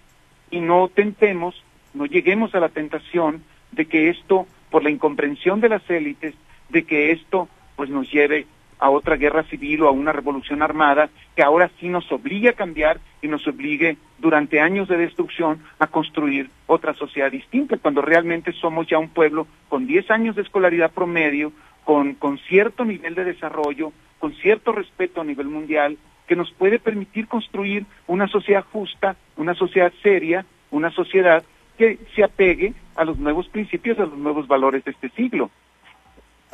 y 0.50 0.60
no 0.60 0.88
tentemos, 0.88 1.62
no 1.94 2.06
lleguemos 2.06 2.54
a 2.54 2.60
la 2.60 2.68
tentación 2.68 3.42
de 3.72 3.86
que 3.86 4.10
esto, 4.10 4.46
por 4.70 4.82
la 4.82 4.90
incomprensión 4.90 5.60
de 5.60 5.68
las 5.68 5.88
élites, 5.90 6.34
de 6.68 6.84
que 6.84 7.12
esto 7.12 7.48
pues 7.76 7.90
nos 7.90 8.10
lleve 8.10 8.46
a 8.78 8.90
otra 8.90 9.16
guerra 9.16 9.44
civil 9.44 9.82
o 9.82 9.88
a 9.88 9.92
una 9.92 10.12
revolución 10.12 10.60
armada 10.60 11.08
que 11.36 11.42
ahora 11.42 11.70
sí 11.78 11.88
nos 11.88 12.10
obligue 12.10 12.48
a 12.48 12.54
cambiar 12.54 12.98
y 13.22 13.28
nos 13.28 13.46
obligue 13.46 13.96
durante 14.18 14.60
años 14.60 14.88
de 14.88 14.96
destrucción 14.96 15.60
a 15.78 15.86
construir 15.86 16.50
otra 16.66 16.92
sociedad 16.94 17.30
distinta, 17.30 17.76
cuando 17.76 18.02
realmente 18.02 18.52
somos 18.52 18.88
ya 18.88 18.98
un 18.98 19.08
pueblo 19.08 19.46
con 19.68 19.86
10 19.86 20.10
años 20.10 20.34
de 20.34 20.42
escolaridad 20.42 20.90
promedio, 20.90 21.52
con, 21.84 22.14
con 22.14 22.38
cierto 22.38 22.84
nivel 22.84 23.14
de 23.14 23.24
desarrollo, 23.24 23.92
con 24.22 24.32
cierto 24.34 24.70
respeto 24.70 25.20
a 25.20 25.24
nivel 25.24 25.48
mundial, 25.48 25.98
que 26.28 26.36
nos 26.36 26.52
puede 26.52 26.78
permitir 26.78 27.26
construir 27.26 27.86
una 28.06 28.28
sociedad 28.28 28.64
justa, 28.72 29.16
una 29.36 29.52
sociedad 29.52 29.92
seria, 30.00 30.46
una 30.70 30.92
sociedad 30.92 31.42
que 31.76 31.98
se 32.14 32.22
apegue 32.22 32.72
a 32.94 33.04
los 33.04 33.18
nuevos 33.18 33.48
principios, 33.48 33.98
a 33.98 34.04
los 34.04 34.16
nuevos 34.16 34.46
valores 34.46 34.84
de 34.84 34.92
este 34.92 35.08
siglo. 35.16 35.50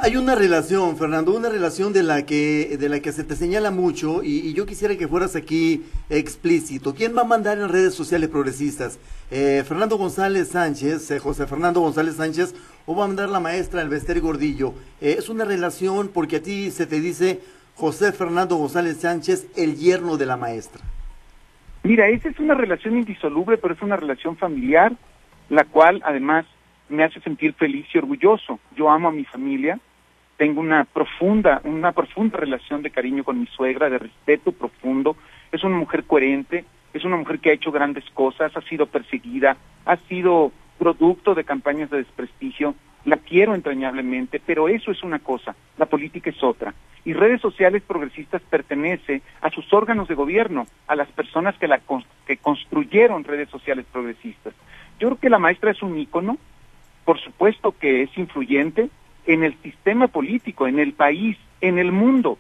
Hay 0.01 0.17
una 0.17 0.35
relación, 0.35 0.97
Fernando, 0.97 1.37
una 1.37 1.51
relación 1.51 1.93
de 1.93 2.05
la 2.05 2.25
que 2.25 2.77
de 2.79 2.89
la 2.89 3.01
que 3.01 3.11
se 3.13 3.25
te 3.25 3.35
señala 3.35 3.73
mucho 3.73 4.23
y, 4.23 4.55
yo 4.55 4.65
quisiera 4.65 4.97
que 4.97 5.09
fueras 5.09 5.35
aquí 5.37 5.83
explícito. 6.09 6.95
¿Quién 6.95 7.17
va 7.17 7.23
a 7.23 7.25
mandar 7.25 7.59
en 7.59 7.69
redes 7.69 7.95
sociales 7.95 8.31
progresistas? 8.31 8.99
Eh, 9.31 9.65
Fernando 9.67 9.99
González 9.99 10.49
Sánchez, 10.49 11.11
eh, 11.11 11.19
José 11.19 11.47
Fernando 11.49 11.81
González 11.81 12.15
Sánchez, 12.15 12.55
o 12.87 12.95
va 12.95 13.05
a 13.05 13.09
mandar 13.09 13.29
la 13.29 13.41
maestra 13.41 13.83
Elvester 13.83 14.21
Gordillo. 14.21 14.73
Eh, 15.01 15.17
es 15.19 15.29
una 15.29 15.45
relación 15.45 16.09
porque 16.09 16.37
a 16.37 16.43
ti 16.43 16.71
se 16.71 16.87
te 16.87 17.01
dice 17.01 17.41
José 17.79 18.13
Fernando 18.13 18.57
González 18.57 18.97
Sánchez, 18.97 19.53
el 19.57 19.77
yerno 19.77 20.17
de 20.17 20.27
la 20.27 20.37
maestra. 20.37 20.83
Mira, 21.85 22.09
esa 22.09 22.29
es 22.29 22.41
una 22.41 22.55
relación 22.55 22.99
indisoluble, 22.99 23.57
pero 23.57 23.73
es 23.73 23.81
una 23.83 23.95
relación 23.95 24.37
familiar, 24.37 24.93
la 25.49 25.63
cual 25.63 26.03
además 26.05 26.45
me 26.89 27.05
hace 27.05 27.21
sentir 27.21 27.55
feliz 27.55 27.87
y 27.95 27.99
orgulloso. 27.99 28.59
Yo 28.75 28.91
amo 28.91 29.07
a 29.07 29.13
mi 29.13 29.25
familia, 29.25 29.79
tengo 30.39 30.61
una 30.61 30.87
profunda, 30.87 31.61
una 31.63 31.93
profunda 31.93 32.37
relación 32.37 32.83
de 32.83 32.91
cariño 32.91 33.23
con 33.23 33.39
mi 33.39 33.47
suegra, 33.47 33.89
de 33.89 33.99
respeto 33.99 34.51
profundo. 34.51 35.17
Es 35.53 35.63
una 35.63 35.77
mujer 35.77 36.03
coherente, 36.03 36.65
es 36.93 37.05
una 37.05 37.17
mujer 37.17 37.39
que 37.39 37.51
ha 37.51 37.55
hecho 37.55 37.71
grandes 37.71 38.05
cosas, 38.13 38.57
ha 38.57 38.63
sido 38.63 38.87
perseguida, 38.87 39.57
ha 39.87 39.97
sido 40.09 40.51
producto 40.81 41.37
de 41.37 41.45
campañas 41.45 41.91
de 41.91 41.99
desprestigio. 41.99 42.75
La 43.05 43.17
quiero 43.17 43.55
entrañablemente, 43.55 44.41
pero 44.45 44.69
eso 44.69 44.91
es 44.91 45.03
una 45.03 45.19
cosa, 45.19 45.55
la 45.77 45.87
política 45.87 46.31
es 46.31 46.43
otra. 46.43 46.75
Y 47.05 47.13
redes 47.13 47.41
sociales 47.41 47.83
progresistas 47.87 48.43
pertenece 48.43 49.23
a 49.41 49.51
sus 49.51 49.73
órganos 49.73 50.09
de 50.09 50.15
gobierno, 50.15 50.67
a 50.87 50.97
las 50.97 51.09
personas 51.09 51.57
que, 51.57 51.69
la, 51.69 51.81
que 52.27 52.37
construyeron 52.37 53.25
redes 53.25 53.49
sociales 53.49 53.87
progresistas. 53.91 54.53
Yo 54.99 55.09
creo 55.09 55.21
que 55.21 55.31
la 55.31 55.39
maestra 55.39 55.71
es 55.71 55.83
un 55.83 55.97
ícono, 55.99 56.37
por 57.05 57.19
supuesto 57.19 57.73
que 57.79 58.03
es 58.03 58.19
influyente, 58.19 58.91
en 59.27 59.45
el 59.45 59.55
sistema 59.63 60.09
político, 60.09 60.67
en 60.67 60.79
el 60.79 60.93
país, 60.93 61.37
en 61.61 61.79
el 61.79 61.93
mundo. 61.93 62.39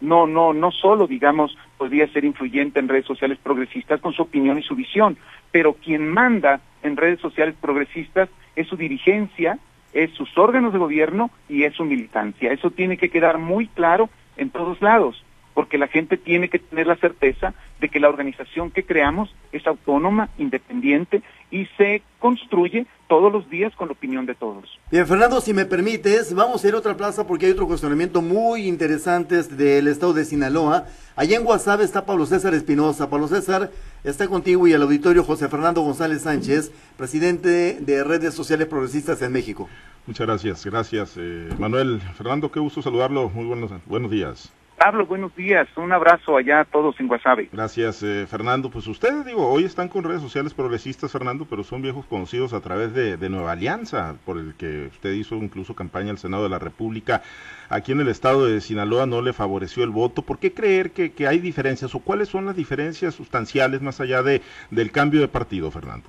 No, 0.00 0.26
no, 0.26 0.52
no 0.52 0.72
solo, 0.72 1.06
digamos, 1.06 1.56
podría 1.78 2.08
ser 2.08 2.24
influyente 2.24 2.80
en 2.80 2.88
redes 2.88 3.06
sociales 3.06 3.38
progresistas 3.40 4.00
con 4.00 4.12
su 4.12 4.22
opinión 4.22 4.58
y 4.58 4.62
su 4.62 4.74
visión, 4.74 5.16
pero 5.52 5.74
quien 5.74 6.08
manda 6.08 6.60
en 6.82 6.96
redes 6.96 7.20
sociales 7.20 7.54
progresistas 7.60 8.28
es 8.56 8.66
su 8.66 8.76
dirigencia, 8.76 9.58
es 9.92 10.10
sus 10.12 10.36
órganos 10.36 10.72
de 10.72 10.78
gobierno 10.78 11.30
y 11.48 11.64
es 11.64 11.74
su 11.74 11.84
militancia. 11.84 12.52
Eso 12.52 12.70
tiene 12.70 12.96
que 12.96 13.10
quedar 13.10 13.38
muy 13.38 13.66
claro 13.66 14.08
en 14.36 14.50
todos 14.50 14.80
lados, 14.80 15.24
porque 15.54 15.78
la 15.78 15.88
gente 15.88 16.16
tiene 16.16 16.48
que 16.48 16.58
tener 16.58 16.86
la 16.86 16.96
certeza 16.96 17.54
de 17.82 17.88
que 17.88 18.00
la 18.00 18.08
organización 18.08 18.70
que 18.70 18.84
creamos 18.84 19.34
es 19.50 19.66
autónoma, 19.66 20.30
independiente 20.38 21.20
y 21.50 21.66
se 21.76 22.00
construye 22.20 22.86
todos 23.08 23.30
los 23.30 23.50
días 23.50 23.74
con 23.74 23.88
la 23.88 23.92
opinión 23.92 24.24
de 24.24 24.34
todos. 24.34 24.78
Bien, 24.90 25.06
Fernando, 25.06 25.40
si 25.40 25.52
me 25.52 25.66
permites, 25.66 26.32
vamos 26.32 26.64
a 26.64 26.68
ir 26.68 26.74
a 26.74 26.78
otra 26.78 26.96
plaza 26.96 27.26
porque 27.26 27.46
hay 27.46 27.52
otro 27.52 27.66
cuestionamiento 27.66 28.22
muy 28.22 28.66
interesante 28.66 29.42
del 29.42 29.88
estado 29.88 30.14
de 30.14 30.24
Sinaloa. 30.24 30.86
Allá 31.16 31.36
en 31.36 31.44
WhatsApp 31.44 31.80
está 31.80 32.06
Pablo 32.06 32.24
César 32.24 32.54
Espinosa. 32.54 33.10
Pablo 33.10 33.26
César 33.26 33.70
está 34.04 34.28
contigo 34.28 34.66
y 34.66 34.72
el 34.72 34.80
auditorio 34.80 35.24
José 35.24 35.48
Fernando 35.48 35.82
González 35.82 36.22
Sánchez, 36.22 36.72
presidente 36.96 37.78
de 37.80 38.04
Redes 38.04 38.32
Sociales 38.32 38.68
Progresistas 38.68 39.20
en 39.22 39.32
México. 39.32 39.68
Muchas 40.06 40.26
gracias, 40.26 40.64
gracias. 40.64 41.14
Eh, 41.16 41.50
Manuel, 41.58 42.00
Fernando, 42.16 42.50
qué 42.50 42.60
gusto 42.60 42.80
saludarlo. 42.80 43.28
Muy 43.28 43.44
buenos, 43.44 43.72
buenos 43.86 44.10
días. 44.10 44.52
Pablo, 44.82 45.06
buenos 45.06 45.32
días. 45.36 45.68
Un 45.76 45.92
abrazo 45.92 46.36
allá 46.36 46.58
a 46.58 46.64
todos 46.64 46.98
en 46.98 47.06
Guasave. 47.06 47.48
Gracias, 47.52 48.02
eh, 48.02 48.26
Fernando. 48.26 48.68
Pues 48.68 48.88
ustedes, 48.88 49.24
digo, 49.24 49.48
hoy 49.48 49.62
están 49.62 49.88
con 49.88 50.02
redes 50.02 50.20
sociales 50.20 50.54
progresistas, 50.54 51.12
Fernando, 51.12 51.46
pero 51.48 51.62
son 51.62 51.82
viejos 51.82 52.04
conocidos 52.06 52.52
a 52.52 52.60
través 52.60 52.92
de, 52.92 53.16
Nueva 53.30 53.52
Alianza, 53.52 54.16
por 54.24 54.38
el 54.38 54.54
que 54.54 54.88
usted 54.88 55.12
hizo 55.12 55.36
incluso 55.36 55.76
campaña 55.76 56.10
al 56.10 56.18
Senado 56.18 56.42
de 56.42 56.48
la 56.48 56.58
República. 56.58 57.22
Aquí 57.68 57.92
en 57.92 58.00
el 58.00 58.08
estado 58.08 58.44
de 58.44 58.60
Sinaloa 58.60 59.06
no 59.06 59.22
le 59.22 59.32
favoreció 59.32 59.84
el 59.84 59.90
voto. 59.90 60.22
¿Por 60.22 60.40
qué 60.40 60.52
creer 60.52 60.90
que, 60.90 61.12
hay 61.28 61.38
diferencias 61.38 61.94
o 61.94 62.00
cuáles 62.00 62.28
son 62.28 62.46
las 62.46 62.56
diferencias 62.56 63.14
sustanciales 63.14 63.82
más 63.82 64.00
allá 64.00 64.24
de, 64.24 64.42
del 64.72 64.90
cambio 64.90 65.20
de 65.20 65.28
partido, 65.28 65.70
Fernando? 65.70 66.08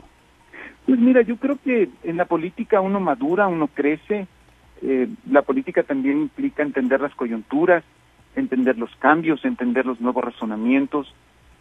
Pues 0.88 1.00
mira, 1.00 1.22
yo 1.22 1.38
creo 1.38 1.60
que 1.64 1.90
en 2.04 2.18
la 2.18 2.26
política 2.26 2.82
uno 2.82 3.00
madura, 3.00 3.46
uno 3.46 3.68
crece. 3.68 4.26
Eh, 4.82 5.10
la 5.30 5.44
política 5.44 5.84
también 5.84 6.22
implica 6.22 6.64
entender 6.64 7.02
las 7.02 7.14
coyunturas 7.14 7.84
entender 8.36 8.78
los 8.78 8.96
cambios, 8.98 9.46
entender 9.46 9.86
los 9.86 10.00
nuevos 10.02 10.24
razonamientos, 10.24 11.14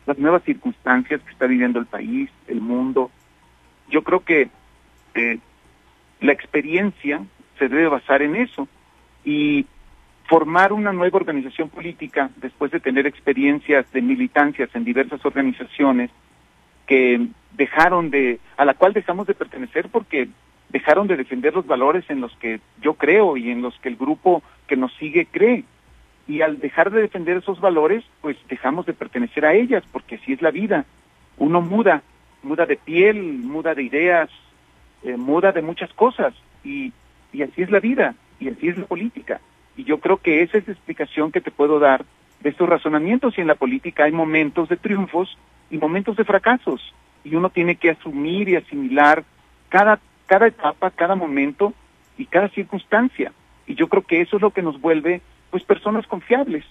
las 0.07 0.19
nuevas 0.19 0.43
circunstancias 0.45 1.21
que 1.23 1.31
está 1.31 1.47
viviendo 1.47 1.79
el 1.79 1.87
país, 1.87 2.31
el 2.49 2.61
mundo. 2.61 3.11
Yo 3.88 4.02
creo 4.02 4.25
que 4.25 4.49
eh, 5.14 5.38
la 6.21 6.33
experiencia 6.33 7.23
se 7.59 7.69
debe 7.69 7.88
basar 7.88 8.23
en 8.23 8.37
eso 8.37 8.69
y 9.25 9.67
formar 10.29 10.73
una 10.73 10.93
nueva 10.93 11.19
organización 11.19 11.69
política 11.69 12.31
después 12.37 12.71
de 12.71 12.81
tener 12.81 13.07
experiencias 13.07 13.91
de 13.93 14.02
militancias 14.02 14.71
en 14.75 14.85
diversas 14.85 15.25
organizaciones 15.25 16.11
que 16.87 17.29
dejaron 17.52 18.11
de, 18.11 18.41
a 18.57 18.64
la 18.64 18.75
cual 18.75 18.93
dejamos 18.93 19.26
de 19.26 19.35
pertenecer 19.35 19.88
porque 19.88 20.29
dejaron 20.71 21.07
de 21.07 21.17
defender 21.17 21.55
los 21.55 21.67
valores 21.67 22.09
en 22.09 22.21
los 22.21 22.35
que 22.37 22.61
yo 22.81 22.95
creo 22.95 23.37
y 23.37 23.50
en 23.50 23.62
los 23.62 23.79
que 23.81 23.91
el 23.91 23.97
grupo 23.97 24.43
que 24.67 24.76
nos 24.76 24.93
sigue 24.95 25.26
cree 25.26 25.64
y 26.26 26.41
al 26.43 26.61
dejar 26.61 26.91
de 26.91 27.02
defender 27.02 27.38
esos 27.38 27.61
valores, 27.61 28.05
pues 28.21 28.37
dejamos 28.49 28.87
de 28.87 28.93
pertenecer 28.93 29.45
a 29.45 29.55
ellas, 29.55 29.83
porque 29.93 30.17
así 30.17 30.33
es 30.33 30.43
la 30.43 30.50
vida. 30.50 30.85
Uno 31.38 31.61
muda, 31.61 32.02
muda 32.43 32.67
de 32.67 32.76
piel, 32.76 33.21
muda 33.23 33.75
de 33.75 33.83
ideas, 33.83 34.31
eh, 35.02 35.17
muda 35.17 35.52
de 35.52 35.62
muchas 35.62 35.93
cosas, 35.95 36.35
y, 36.62 36.93
y 37.33 37.43
así 37.43 37.62
es 37.62 37.71
la 37.71 37.81
vida, 37.81 38.14
y 38.38 38.49
así 38.49 38.69
es 38.69 38.79
la 38.79 38.87
política. 38.87 39.41
Y 39.76 39.85
yo 39.85 39.99
creo 39.99 40.19
que 40.19 40.43
esa 40.43 40.59
es 40.59 40.67
la 40.67 40.75
explicación 40.75 41.33
que 41.33 41.41
te 41.41 41.50
puedo 41.50 41.79
dar 41.79 42.05
de 42.41 42.50
estos 42.50 42.69
razonamientos, 42.69 43.37
y 43.37 43.41
en 43.41 43.49
la 43.49 43.55
política 43.57 44.05
hay 44.05 44.12
momentos 44.12 44.69
de 44.69 44.76
triunfos 44.76 45.37
y 45.71 45.79
momentos 45.79 46.17
de 46.17 46.25
fracasos, 46.25 46.95
y 47.25 47.35
uno 47.35 47.50
tiene 47.50 47.76
que 47.76 47.91
asumir 47.91 48.49
y 48.49 48.57
asimilar 48.57 49.25
cada, 49.69 49.99
cada 50.26 50.47
etapa, 50.47 50.91
cada 50.91 51.14
momento 51.17 51.73
y 52.17 52.26
cada 52.26 52.49
circunstancia. 52.49 53.33
Y 53.67 53.75
yo 53.75 53.88
creo 53.88 54.02
que 54.02 54.21
eso 54.21 54.37
es 54.37 54.43
lo 54.43 54.50
que 54.50 54.62
nos 54.62 54.81
vuelve 54.81 55.21
pues 55.52 55.62
personas 55.64 56.06
confiables. 56.06 56.64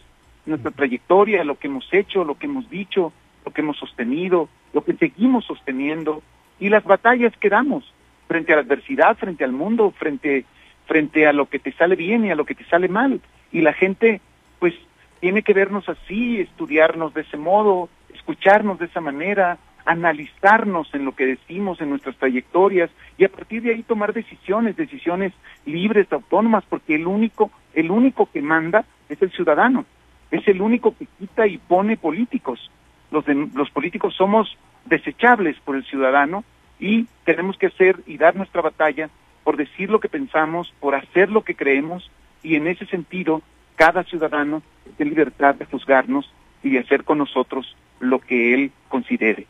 Nuestra 0.46 0.72
trayectoria, 0.72 1.44
lo 1.44 1.58
que 1.58 1.68
hemos 1.68 1.88
hecho, 1.94 2.26
lo 2.26 2.36
que 2.36 2.48
hemos 2.48 2.68
dicho, 2.70 3.14
lo 3.46 3.54
que 3.54 3.62
hemos 3.62 3.78
sostenido, 3.78 4.50
lo 4.74 4.84
que 4.84 4.94
seguimos 4.94 5.46
sosteniendo 5.46 6.24
y 6.60 6.70
las 6.70 6.84
batallas 6.84 7.32
que 7.38 7.50
damos 7.50 7.94
frente 8.28 8.52
a 8.52 8.56
la 8.56 8.64
adversidad, 8.64 9.16
frente 9.18 9.44
al 9.44 9.52
mundo, 9.52 9.92
frente 9.92 10.46
frente 10.88 11.28
a 11.28 11.32
lo 11.32 11.46
que 11.46 11.60
te 11.60 11.72
sale 11.72 11.96
bien 11.96 12.26
y 12.26 12.32
a 12.32 12.36
lo 12.36 12.44
que 12.44 12.56
te 12.56 12.66
sale 12.66 12.90
mal. 12.90 13.22
Y 13.52 13.62
la 13.62 13.72
gente 13.72 14.20
pues 14.60 14.74
tiene 15.20 15.44
que 15.44 15.54
vernos 15.54 15.88
así, 15.88 16.42
estudiarnos 16.42 17.14
de 17.14 17.22
ese 17.22 17.38
modo, 17.38 17.88
escucharnos 18.14 18.80
de 18.80 18.88
esa 18.88 19.00
manera, 19.00 19.60
analizarnos 19.86 20.94
en 20.94 21.06
lo 21.06 21.16
que 21.16 21.28
decimos, 21.28 21.82
en 21.82 21.92
nuestras 21.92 22.16
trayectorias 22.18 22.90
y 23.18 23.26
a 23.26 23.30
partir 23.30 23.62
de 23.62 23.72
ahí 23.72 23.84
tomar 23.84 24.12
decisiones, 24.12 24.76
decisiones 24.76 25.34
libres, 25.66 26.12
autónomas, 26.12 26.64
porque 26.68 26.96
el 26.96 27.08
único, 27.08 27.52
el 27.74 27.92
único 27.92 28.30
que 28.32 28.42
manda 28.42 28.86
es 29.10 29.22
el 29.22 29.32
ciudadano, 29.32 29.86
es 30.30 30.48
el 30.48 30.62
único 30.62 30.96
que 30.98 31.08
quita 31.20 31.48
y 31.48 31.58
pone 31.58 31.98
políticos. 31.98 32.72
Los, 33.12 33.26
los 33.28 33.70
políticos 33.72 34.16
somos 34.16 34.58
desechables 34.86 35.58
por 35.60 35.76
el 35.76 35.86
ciudadano 35.86 36.44
y 36.80 37.08
tenemos 37.26 37.58
que 37.58 37.68
hacer 37.68 38.00
y 38.08 38.18
dar 38.18 38.36
nuestra 38.36 38.62
batalla 38.62 39.10
por 39.44 39.58
decir 39.58 39.90
lo 39.90 40.00
que 40.00 40.10
pensamos, 40.10 40.74
por 40.80 40.96
hacer 40.96 41.30
lo 41.30 41.44
que 41.44 41.56
creemos 41.56 42.10
y 42.44 42.56
en 42.56 42.68
ese 42.68 42.86
sentido 42.86 43.42
cada 43.76 44.04
ciudadano 44.04 44.62
tiene 44.98 45.12
libertad 45.12 45.56
de 45.56 45.66
juzgarnos 45.66 46.32
y 46.64 46.72
de 46.72 46.80
hacer 46.80 47.04
con 47.04 47.18
nosotros 47.18 47.76
lo 48.00 48.20
que 48.20 48.54
él 48.54 48.72
considere. 48.90 49.48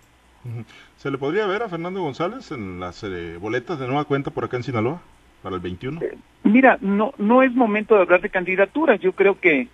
¿Se 0.98 1.12
le 1.12 1.18
podría 1.18 1.46
ver 1.46 1.64
a 1.64 1.70
Fernando 1.70 2.02
González 2.02 2.52
en 2.52 2.80
las 2.80 3.04
eh, 3.04 3.38
boletas 3.38 3.80
de 3.80 3.88
nueva 3.88 4.06
cuenta 4.06 4.32
por 4.32 4.46
acá 4.46 4.58
en 4.58 4.64
Sinaloa 4.64 5.02
para 5.42 5.56
el 5.56 5.62
21? 5.62 6.02
Eh, 6.02 6.18
mira, 6.44 6.78
no, 6.82 7.14
no 7.18 7.44
es 7.44 7.54
momento 7.54 7.96
de 7.96 8.02
hablar 8.02 8.22
de 8.22 8.30
candidaturas. 8.30 9.00
Yo 9.00 9.14
creo 9.14 9.40
que 9.40 9.68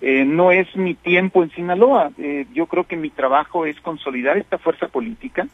eh, 0.00 0.24
no 0.24 0.52
es 0.52 0.74
mi 0.76 0.94
tiempo 0.94 1.42
en 1.42 1.50
Sinaloa. 1.50 2.12
yo 2.52 2.66
creo 2.66 2.84
que 2.84 2.96
mi 2.96 3.10
trabajo 3.10 3.66
es 3.66 3.80
consolidar 3.80 4.38
esta 4.38 4.58
fuerza 4.58 4.88
política, 4.88 5.48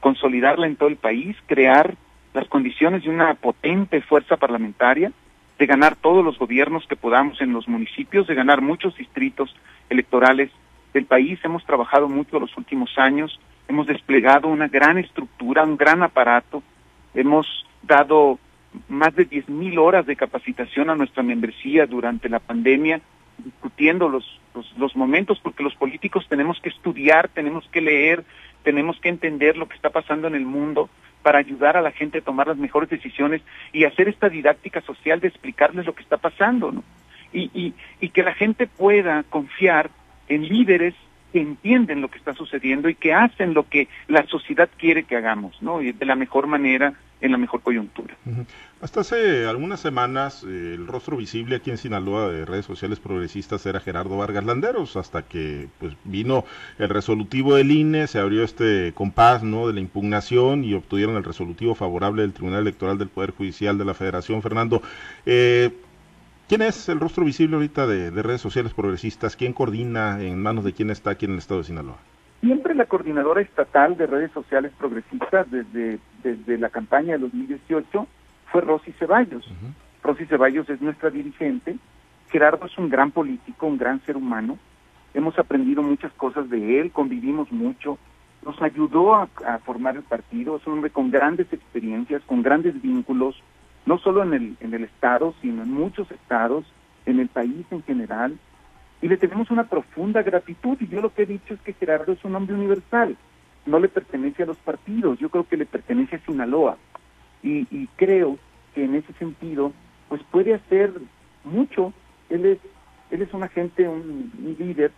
consolidarla 0.00 0.66
en 0.66 0.76
todo 0.76 0.88
el 0.88 0.96
país, 0.96 1.36
crear 1.46 1.94
las 2.34 2.46
condiciones 2.48 3.02
de 3.02 3.10
una 3.10 3.34
potente 3.34 4.00
fuerza 4.00 4.36
parlamentaria 4.36 5.12
de 5.60 5.66
ganar 5.66 5.94
todos 5.94 6.24
los 6.24 6.38
gobiernos 6.38 6.86
que 6.86 6.96
podamos 6.96 7.38
en 7.42 7.52
los 7.52 7.68
municipios, 7.68 8.26
de 8.26 8.34
ganar 8.34 8.62
muchos 8.62 8.96
distritos 8.96 9.54
electorales 9.90 10.50
del 10.94 11.04
país. 11.04 11.38
Hemos 11.44 11.66
trabajado 11.66 12.08
mucho 12.08 12.40
los 12.40 12.56
últimos 12.56 12.96
años, 12.96 13.38
hemos 13.68 13.86
desplegado 13.86 14.48
una 14.48 14.68
gran 14.68 14.96
estructura, 14.96 15.62
un 15.62 15.76
gran 15.76 16.02
aparato, 16.02 16.62
hemos 17.12 17.46
dado 17.82 18.38
más 18.88 19.14
de 19.14 19.28
10.000 19.28 19.78
horas 19.78 20.06
de 20.06 20.16
capacitación 20.16 20.90
a 20.90 20.94
nuestra 20.94 21.22
membresía 21.22 21.86
durante 21.86 22.28
la 22.28 22.38
pandemia, 22.38 23.00
discutiendo 23.38 24.08
los, 24.08 24.40
los, 24.54 24.72
los, 24.78 24.94
momentos, 24.94 25.40
porque 25.42 25.62
los 25.62 25.74
políticos 25.74 26.26
tenemos 26.28 26.60
que 26.60 26.68
estudiar, 26.68 27.28
tenemos 27.28 27.66
que 27.72 27.80
leer, 27.80 28.24
tenemos 28.62 28.98
que 29.00 29.08
entender 29.08 29.56
lo 29.56 29.68
que 29.68 29.76
está 29.76 29.90
pasando 29.90 30.28
en 30.28 30.34
el 30.34 30.44
mundo 30.44 30.90
para 31.22 31.38
ayudar 31.38 31.76
a 31.76 31.82
la 31.82 31.90
gente 31.90 32.18
a 32.18 32.22
tomar 32.22 32.46
las 32.46 32.56
mejores 32.56 32.88
decisiones 32.88 33.42
y 33.72 33.84
hacer 33.84 34.08
esta 34.08 34.28
didáctica 34.28 34.80
social 34.82 35.20
de 35.20 35.28
explicarles 35.28 35.86
lo 35.86 35.94
que 35.94 36.02
está 36.02 36.16
pasando, 36.16 36.72
¿no? 36.72 36.84
Y, 37.32 37.50
y, 37.54 37.74
y 38.00 38.08
que 38.08 38.22
la 38.22 38.34
gente 38.34 38.66
pueda 38.66 39.22
confiar 39.24 39.90
en 40.28 40.48
líderes 40.48 40.94
que 41.32 41.40
entienden 41.40 42.00
lo 42.00 42.08
que 42.08 42.18
está 42.18 42.34
sucediendo 42.34 42.88
y 42.88 42.94
que 42.94 43.12
hacen 43.12 43.54
lo 43.54 43.68
que 43.68 43.88
la 44.08 44.26
sociedad 44.26 44.68
quiere 44.76 45.04
que 45.04 45.16
hagamos, 45.16 45.60
¿no? 45.62 45.80
Y 45.80 45.92
de 45.92 46.06
la 46.06 46.16
mejor 46.16 46.46
manera, 46.46 46.94
en 47.20 47.32
la 47.32 47.38
mejor 47.38 47.60
coyuntura. 47.60 48.16
Hasta 48.80 49.00
hace 49.00 49.46
algunas 49.46 49.80
semanas, 49.80 50.44
eh, 50.44 50.74
el 50.74 50.86
rostro 50.86 51.16
visible 51.16 51.56
aquí 51.56 51.70
en 51.70 51.76
Sinaloa 51.76 52.30
de 52.30 52.44
redes 52.44 52.64
sociales 52.64 52.98
progresistas 52.98 53.64
era 53.66 53.80
Gerardo 53.80 54.16
Vargas 54.16 54.44
Landeros, 54.44 54.96
hasta 54.96 55.22
que 55.22 55.68
pues 55.78 55.94
vino 56.04 56.44
el 56.78 56.88
resolutivo 56.88 57.56
del 57.56 57.70
INE, 57.70 58.06
se 58.06 58.18
abrió 58.18 58.42
este 58.42 58.92
compás, 58.94 59.42
¿no? 59.42 59.66
De 59.66 59.74
la 59.74 59.80
impugnación 59.80 60.64
y 60.64 60.74
obtuvieron 60.74 61.16
el 61.16 61.24
resolutivo 61.24 61.74
favorable 61.74 62.22
del 62.22 62.32
Tribunal 62.32 62.62
Electoral 62.62 62.98
del 62.98 63.08
Poder 63.08 63.32
Judicial 63.32 63.76
de 63.76 63.84
la 63.84 63.94
Federación. 63.94 64.42
Fernando, 64.42 64.82
eh, 65.26 65.70
¿Quién 66.48 66.62
es 66.62 66.88
el 66.88 66.98
rostro 66.98 67.24
visible 67.24 67.54
ahorita 67.54 67.86
de, 67.86 68.10
de, 68.10 68.22
redes 68.24 68.40
sociales 68.40 68.74
progresistas? 68.74 69.36
¿Quién 69.36 69.52
coordina? 69.52 70.20
¿En 70.20 70.42
manos 70.42 70.64
de 70.64 70.72
quién 70.72 70.90
está 70.90 71.10
aquí 71.10 71.26
en 71.26 71.32
el 71.32 71.38
estado 71.38 71.60
de 71.60 71.66
Sinaloa? 71.68 71.98
Siempre 72.40 72.74
la 72.74 72.86
coordinadora 72.86 73.42
estatal 73.42 73.96
de 73.96 74.06
redes 74.06 74.32
sociales 74.32 74.72
progresistas 74.78 75.50
desde, 75.50 75.98
desde 76.22 76.58
la 76.58 76.70
campaña 76.70 77.12
de 77.12 77.18
2018 77.18 78.06
fue 78.50 78.60
Rosy 78.62 78.92
Ceballos. 78.92 79.46
Uh 79.46 79.50
-huh. 79.50 79.72
Rosy 80.02 80.24
Ceballos 80.26 80.68
es 80.70 80.80
nuestra 80.80 81.10
dirigente. 81.10 81.76
Gerardo 82.30 82.66
es 82.66 82.78
un 82.78 82.88
gran 82.88 83.10
político, 83.10 83.66
un 83.66 83.76
gran 83.76 84.00
ser 84.06 84.16
humano. 84.16 84.58
Hemos 85.12 85.38
aprendido 85.38 85.82
muchas 85.82 86.12
cosas 86.12 86.48
de 86.48 86.80
él, 86.80 86.92
convivimos 86.92 87.52
mucho. 87.52 87.98
Nos 88.44 88.60
ayudó 88.62 89.14
a, 89.14 89.28
a 89.46 89.58
formar 89.58 89.96
el 89.96 90.02
partido. 90.02 90.56
Es 90.56 90.66
un 90.66 90.74
hombre 90.74 90.90
con 90.90 91.10
grandes 91.10 91.52
experiencias, 91.52 92.22
con 92.24 92.42
grandes 92.42 92.80
vínculos, 92.80 93.42
no 93.84 93.98
solo 93.98 94.22
en 94.22 94.32
el, 94.32 94.56
en 94.60 94.72
el 94.72 94.84
Estado, 94.84 95.34
sino 95.42 95.62
en 95.62 95.72
muchos 95.72 96.10
estados, 96.10 96.64
en 97.06 97.18
el 97.18 97.28
país 97.28 97.66
en 97.70 97.82
general, 97.82 98.38
y 99.02 99.08
le 99.08 99.16
tenemos 99.16 99.50
una 99.50 99.64
profunda 99.64 100.22
gratitud, 100.22 100.76
y 100.80 100.88
yo 100.88 101.00
lo 101.00 101.12
que 101.12 101.22
he 101.22 101.26
dicho 101.26 101.54
es 101.54 101.60
que 101.60 101.72
Gerardo 101.72 102.12
es 102.12 102.24
un 102.24 102.34
hombre 102.34 102.54
universal, 102.54 103.16
no 103.66 103.78
le 103.78 103.88
pertenece 103.88 104.42
a 104.42 104.46
los 104.46 104.58
partidos, 104.58 105.18
yo 105.18 105.28
creo 105.30 105.46
que 105.46 105.56
le 105.56 105.66
pertenece 105.66 106.16
a 106.16 106.20
Sinaloa, 106.20 106.76
y, 107.42 107.86
creo 107.96 108.38
que 108.74 108.84
en 108.84 108.94
ese 108.94 109.12
sentido, 109.14 109.72
pues 110.08 110.22
puede 110.30 110.54
hacer 110.54 110.92
mucho, 111.44 111.92
él 112.28 112.44
es, 112.44 112.58
él 113.10 113.22
es 113.22 113.32
un 113.32 113.42
agente, 113.42 113.88
un, 113.88 114.30
un 114.38 114.56
líder 114.58 114.92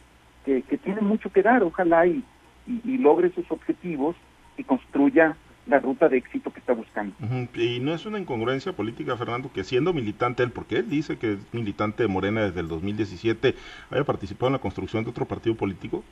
que, 0.45 0.63
que 0.63 0.77
tiene 0.77 1.03
mucho 1.03 1.31
que 1.31 1.43
dar, 1.43 1.63
ojalá 1.63 2.05
y, 2.07 2.25
y, 2.67 2.81
y 2.85 2.99
logre 2.99 3.31
sus 3.31 3.49
objetivos 3.51 4.17
y 4.57 4.65
construya 4.65 5.37
la 5.67 5.79
ruta 5.79 6.09
de 6.09 6.19
éxito 6.19 6.53
que 6.53 6.61
está 6.61 6.73
buscando. 6.73 7.15
Uh 7.21 7.25
-huh. 7.25 7.49
Y 7.55 7.81
no 7.81 7.95
es 7.95 8.05
una 8.07 8.19
incongruencia 8.19 8.73
política, 8.73 9.17
Fernando, 9.17 9.51
que 9.53 9.65
siendo 9.65 9.93
militante 9.93 10.43
él, 10.43 10.51
porque 10.51 10.79
él 10.79 10.91
dice 10.91 11.19
que 11.19 11.35
es 11.35 11.55
militante 11.55 12.03
de 12.03 12.09
Morena 12.09 12.43
desde 12.43 12.61
el 12.61 12.69
2017, 12.69 13.55
haya 13.91 14.05
participado 14.05 14.49
en 14.49 14.55
la 14.55 14.59
construcción 14.59 15.05
de 15.05 15.11
otro 15.11 15.25
partido 15.25 15.55
político. 15.55 16.03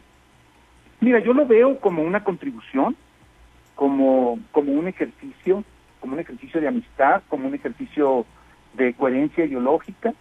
Mira, 1.00 1.18
yo 1.20 1.32
lo 1.32 1.46
veo 1.46 1.78
como 1.80 2.02
una 2.02 2.22
contribución, 2.22 2.94
como, 3.74 4.38
como 4.52 4.72
un 4.72 4.86
ejercicio, 4.86 5.64
como 5.98 6.14
un 6.14 6.20
ejercicio 6.20 6.60
de 6.60 6.68
amistad, 6.68 7.22
como 7.28 7.48
un 7.48 7.54
ejercicio 7.54 8.26
de 8.74 8.94
coherencia 8.94 9.44
ideológica. 9.44 10.14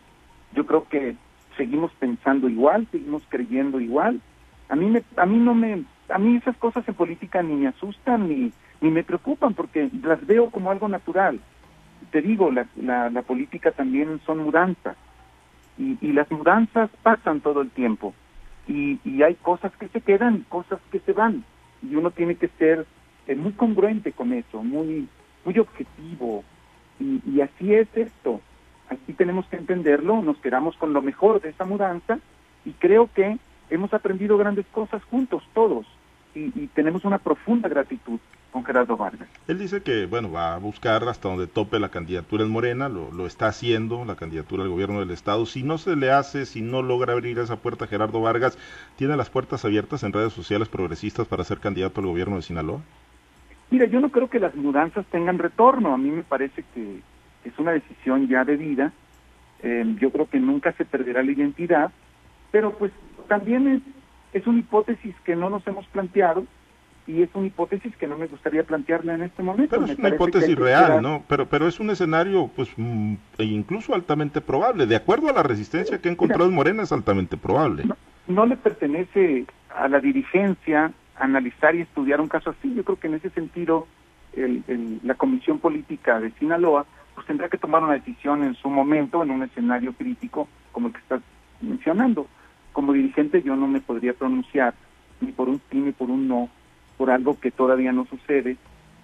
Yo 0.54 0.66
creo 0.66 0.88
que 0.88 1.16
seguimos 1.58 1.92
pensando 2.00 2.50
igual, 2.50 2.88
seguimos 2.92 3.24
creyendo 3.30 3.80
igual. 3.80 4.22
A 4.70 4.76
mí, 4.76 4.86
me, 4.88 5.04
a 5.18 5.26
mí 5.26 5.38
no 5.38 5.54
me, 5.54 5.84
a 6.10 6.18
mí 6.18 6.38
esas 6.38 6.58
cosas 6.58 6.88
en 6.88 6.96
política 6.96 7.44
ni 7.44 7.54
me 7.56 7.68
asustan 7.68 8.30
ni 8.30 8.52
ni 8.82 8.90
me 8.92 9.04
preocupan 9.04 9.54
porque 9.54 9.90
las 10.04 10.26
veo 10.26 10.50
como 10.50 10.72
algo 10.72 10.88
natural. 10.88 11.40
Te 12.12 12.22
digo, 12.22 12.52
la, 12.52 12.68
la, 13.10 13.22
política 13.22 13.72
también 13.72 14.20
son 14.26 14.40
mudanzas 14.40 14.96
y, 15.78 15.98
y, 16.02 16.14
las 16.14 16.32
mudanzas 16.32 16.90
pasan 17.04 17.42
todo 17.42 17.62
el 17.62 17.70
tiempo 17.70 18.14
y, 18.68 19.00
y, 19.04 19.22
hay 19.22 19.36
cosas 19.36 19.72
que 19.78 19.90
se 19.90 20.02
quedan, 20.02 20.46
cosas 20.50 20.80
que 20.92 21.00
se 21.00 21.14
van 21.14 21.44
y 21.82 21.96
uno 21.96 22.12
tiene 22.12 22.36
que 22.36 22.48
ser 22.48 22.86
eh, 23.28 23.36
muy 23.36 23.52
congruente 23.52 24.12
con 24.12 24.34
eso, 24.34 24.64
muy, 24.64 25.08
muy 25.46 25.60
objetivo 25.60 26.44
y, 27.00 27.22
y 27.30 27.42
así 27.42 27.74
es 27.74 27.88
esto. 27.96 28.42
Así 28.90 29.14
tenemos 29.14 29.46
que 29.48 29.58
entenderlo, 29.58 30.24
nos 30.24 30.38
quedamos 30.38 30.76
con 30.78 30.94
lo 30.94 31.02
mejor 31.02 31.42
de 31.42 31.50
esa 31.50 31.66
mudanza 31.66 32.18
y 32.66 32.72
creo 32.72 33.10
que 33.14 33.38
hemos 33.70 33.94
aprendido 33.94 34.38
grandes 34.38 34.66
cosas 34.68 35.04
juntos, 35.04 35.44
todos, 35.54 35.86
y, 36.34 36.46
y 36.60 36.68
tenemos 36.74 37.06
una 37.06 37.20
profunda 37.20 37.70
gratitud 37.70 38.20
con 38.52 38.66
Gerardo 38.66 38.98
Vargas. 38.98 39.28
Él 39.48 39.60
dice 39.60 39.82
que, 39.82 40.06
bueno, 40.06 40.32
va 40.32 40.56
a 40.56 40.58
buscar 40.58 41.04
hasta 41.08 41.30
donde 41.30 41.48
tope 41.48 41.80
la 41.80 41.90
candidatura 41.90 42.44
en 42.44 42.50
Morena, 42.50 42.90
lo, 42.90 43.12
lo, 43.12 43.26
está 43.26 43.48
haciendo, 43.48 44.06
la 44.06 44.16
candidatura 44.16 44.64
al 44.64 44.70
gobierno 44.70 45.00
del 45.00 45.12
Estado. 45.12 45.46
Si 45.46 45.64
no 45.64 45.78
se 45.78 45.96
le 45.96 46.12
hace, 46.12 46.46
si 46.46 46.62
no 46.62 46.82
logra 46.82 47.14
abrir 47.14 47.38
esa 47.40 47.58
puerta 47.58 47.88
Gerardo 47.88 48.22
Vargas, 48.22 48.58
¿tiene 48.96 49.18
las 49.18 49.30
puertas 49.30 49.66
abiertas 49.66 50.04
en 50.04 50.14
redes 50.14 50.34
sociales 50.34 50.68
progresistas 50.68 51.28
para 51.28 51.44
ser 51.44 51.60
candidato 51.60 52.02
al 52.02 52.08
gobierno 52.08 52.38
de 52.38 52.42
Sinaloa? 52.42 52.82
Mira, 53.72 53.86
yo 53.86 54.00
no 54.00 54.10
creo 54.10 54.30
que 54.30 54.40
las 54.40 54.56
mudanzas 54.56 55.06
tengan 55.08 55.38
retorno. 55.38 55.94
A 55.94 55.98
mí 55.98 56.10
me 56.10 56.24
parece 56.24 56.64
que 56.74 57.02
es 57.44 57.60
una 57.60 57.72
decisión 57.72 58.28
ya 58.28 58.44
de 58.44 58.56
vida. 58.56 58.94
Eh, 59.62 59.96
yo 60.00 60.12
creo 60.12 60.28
que 60.30 60.40
nunca 60.40 60.72
se 60.74 60.86
perderá 60.86 61.22
la 61.22 61.32
identidad, 61.32 61.92
pero 62.52 62.78
pues 62.78 62.92
también 63.28 63.68
es, 63.68 63.82
es 64.34 64.48
una 64.48 64.60
hipótesis 64.60 65.14
que 65.24 65.36
no 65.36 65.50
nos 65.50 65.66
hemos 65.68 65.86
planteado 65.88 66.46
y 67.10 67.24
es 67.24 67.30
una 67.34 67.48
hipótesis 67.48 67.96
que 67.98 68.06
no 68.06 68.20
me 68.20 68.28
gustaría 68.28 68.64
plantearla 68.64 69.16
en 69.16 69.24
este 69.24 69.42
momento. 69.42 69.76
Pero 69.76 69.92
es 69.92 69.98
una 69.98 70.10
hipótesis 70.10 70.56
real, 70.56 71.02
¿no? 71.02 71.24
Pero, 71.28 71.48
pero 71.48 71.68
es 71.68 71.80
un 71.80 71.90
escenario, 71.90 72.52
pues, 72.56 72.70
mm, 72.78 73.16
e 73.40 73.46
incluso 73.46 73.96
altamente 73.96 74.42
probable. 74.42 74.86
De 74.86 74.96
acuerdo 74.96 75.28
a 75.28 75.34
la 75.34 75.42
resistencia 75.42 75.98
que 75.98 76.10
ha 76.10 76.12
encontrado 76.12 76.46
en 76.46 76.54
Morena, 76.54 76.84
es 76.84 76.92
altamente 76.92 77.36
probable. 77.36 77.86
No, 77.86 77.98
no, 78.28 78.46
le 78.46 78.58
pertenece 78.58 79.46
a 79.76 79.88
la 79.88 80.00
dirigencia 80.00 80.92
analizar 81.16 81.74
y 81.74 81.82
estudiar 81.82 82.22
un 82.22 82.28
caso 82.28 82.52
así. 82.52 82.76
Yo 82.76 82.84
creo 82.84 83.00
que 83.00 83.08
en 83.08 83.16
ese 83.16 83.32
sentido, 83.32 83.88
el, 84.34 84.64
el, 84.68 85.00
la 85.02 85.16
Comisión 85.16 85.58
Política 85.58 86.20
de 86.20 86.30
Sinaloa, 86.34 86.86
pues 87.16 87.26
tendrá 87.26 87.50
que 87.50 87.58
tomar 87.58 87.82
una 87.82 87.94
decisión 87.94 88.44
en 88.44 88.54
su 88.54 88.70
momento, 88.70 89.24
en 89.24 89.32
un 89.32 89.42
escenario 89.42 89.94
crítico 89.94 90.48
como 90.72 90.90
el 90.90 90.94
que 90.94 91.00
estás 91.00 91.22
mencionando. 91.60 92.28
Como 92.72 92.94
dirigente 92.94 93.42
yo 93.42 93.56
no 93.56 93.68
me 93.68 93.82
podría 93.82 94.14
pronunciar 94.14 94.76
ni 95.22 95.32
por 95.32 95.50
un 95.50 95.60
sí 95.72 95.80
ni 95.80 95.92
por 95.92 96.12
un 96.12 96.28
no 96.28 96.50
por 97.00 97.10
algo 97.12 97.40
que 97.40 97.50
todavía 97.50 97.94
no 97.94 98.06
sucede 98.08 98.58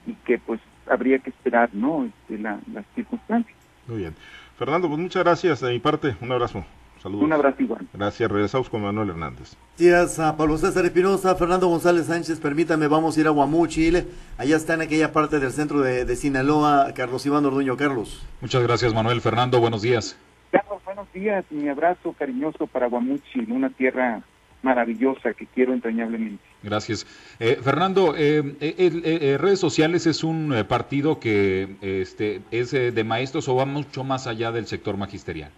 y 0.05 0.13
que 0.25 0.37
pues 0.37 0.59
habría 0.85 1.17
que 1.19 1.29
esperar, 1.29 1.69
¿no? 1.71 2.03
Este, 2.03 2.37
la, 2.37 2.59
las 2.73 2.85
circunstancias. 2.93 3.57
Muy 3.87 3.99
bien. 3.99 4.15
Fernando, 4.59 4.89
pues 4.89 4.99
muchas 4.99 5.23
gracias 5.23 5.61
de 5.61 5.71
mi 5.71 5.79
parte. 5.79 6.13
Un 6.19 6.29
abrazo. 6.29 6.65
Saludos. 7.01 7.23
Un 7.23 7.31
abrazo 7.31 7.63
igual. 7.63 7.87
Gracias. 7.93 8.29
Regresamos 8.29 8.69
con 8.69 8.81
Manuel 8.81 9.11
Hernández. 9.11 9.55
Gracias 9.79 10.19
a 10.19 10.35
Pablo 10.35 10.57
César 10.57 10.83
Espinosa, 10.83 11.35
Fernando 11.35 11.67
González 11.67 12.07
Sánchez. 12.07 12.41
Permítame, 12.41 12.87
vamos 12.87 13.15
a 13.15 13.21
ir 13.21 13.27
a 13.27 13.29
Guamúchil. 13.29 14.05
Allá 14.37 14.57
está 14.57 14.73
en 14.73 14.81
aquella 14.81 15.13
parte 15.13 15.39
del 15.39 15.51
centro 15.51 15.79
de, 15.79 16.03
de 16.03 16.15
Sinaloa, 16.17 16.91
Carlos 16.93 17.25
Iván 17.25 17.45
Orduño. 17.45 17.77
Carlos. 17.77 18.27
Muchas 18.41 18.61
gracias, 18.61 18.93
Manuel. 18.93 19.21
Fernando, 19.21 19.61
buenos 19.61 19.81
días. 19.81 20.19
Carlos, 20.51 20.83
buenos 20.83 21.09
días. 21.13 21.45
Mi 21.49 21.69
abrazo 21.69 22.13
cariñoso 22.19 22.67
para 22.67 22.87
Guamúchil, 22.87 23.49
una 23.51 23.69
tierra 23.69 24.21
maravillosa 24.65 25.33
que 25.33 25.45
quiero 25.45 25.73
entrañablemente. 25.73 26.43
Gracias. 26.63 27.05
Eh, 27.39 27.59
Fernando, 27.61 28.15
eh, 28.17 28.41
eh, 28.59 29.37
redes 29.39 29.59
sociales 29.59 30.07
es 30.07 30.23
un 30.23 30.65
partido 30.67 31.19
que 31.19 31.75
este, 31.81 32.41
es 32.49 32.71
de 32.71 33.03
maestros 33.03 33.47
o 33.47 33.55
va 33.55 33.65
mucho 33.65 34.03
más 34.03 34.25
allá 34.25 34.51
del 34.51 34.65
sector 34.65 34.97
magisterial. 34.97 35.51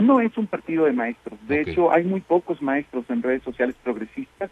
No 0.00 0.20
es 0.20 0.36
un 0.36 0.48
partido 0.48 0.86
de 0.86 0.92
maestros. 0.92 1.38
De 1.46 1.60
okay. 1.60 1.72
hecho, 1.72 1.92
hay 1.92 2.02
muy 2.02 2.20
pocos 2.20 2.60
maestros 2.60 3.04
en 3.08 3.22
redes 3.22 3.44
sociales 3.44 3.76
progresistas. 3.82 4.50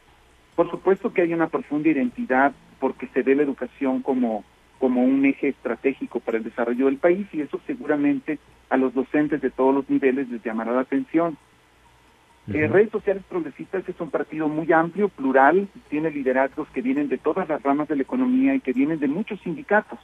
Por 0.54 0.70
supuesto 0.70 1.12
que 1.12 1.22
hay 1.22 1.34
una 1.34 1.48
profunda 1.48 1.88
identidad 1.88 2.52
porque 2.78 3.08
se 3.08 3.22
ve 3.22 3.34
la 3.34 3.42
educación 3.42 4.02
como, 4.02 4.44
como 4.78 5.02
un 5.02 5.24
eje 5.26 5.48
estratégico 5.48 6.20
para 6.20 6.38
el 6.38 6.44
desarrollo 6.44 6.86
del 6.86 6.98
país 6.98 7.26
y 7.32 7.40
eso 7.40 7.60
seguramente 7.66 8.38
a 8.70 8.76
los 8.76 8.94
docentes 8.94 9.40
de 9.40 9.50
todos 9.50 9.74
los 9.74 9.90
niveles 9.90 10.28
les 10.28 10.42
llamará 10.44 10.72
la 10.72 10.82
atención. 10.82 11.36
Uh 12.46 12.50
-huh. 12.50 12.56
eh, 12.56 12.68
redes 12.68 12.90
sociales 12.90 13.22
progresistas 13.28 13.88
es 13.88 14.00
un 14.00 14.10
partido 14.10 14.48
muy 14.48 14.72
amplio, 14.72 15.08
plural, 15.08 15.68
tiene 15.88 16.10
liderazgos 16.10 16.68
que 16.70 16.82
vienen 16.82 17.08
de 17.08 17.18
todas 17.18 17.48
las 17.48 17.62
ramas 17.62 17.88
de 17.88 17.96
la 17.96 18.02
economía 18.02 18.54
y 18.54 18.60
que 18.60 18.72
vienen 18.72 18.98
de 18.98 19.08
muchos 19.08 19.40
sindicatos. 19.40 19.98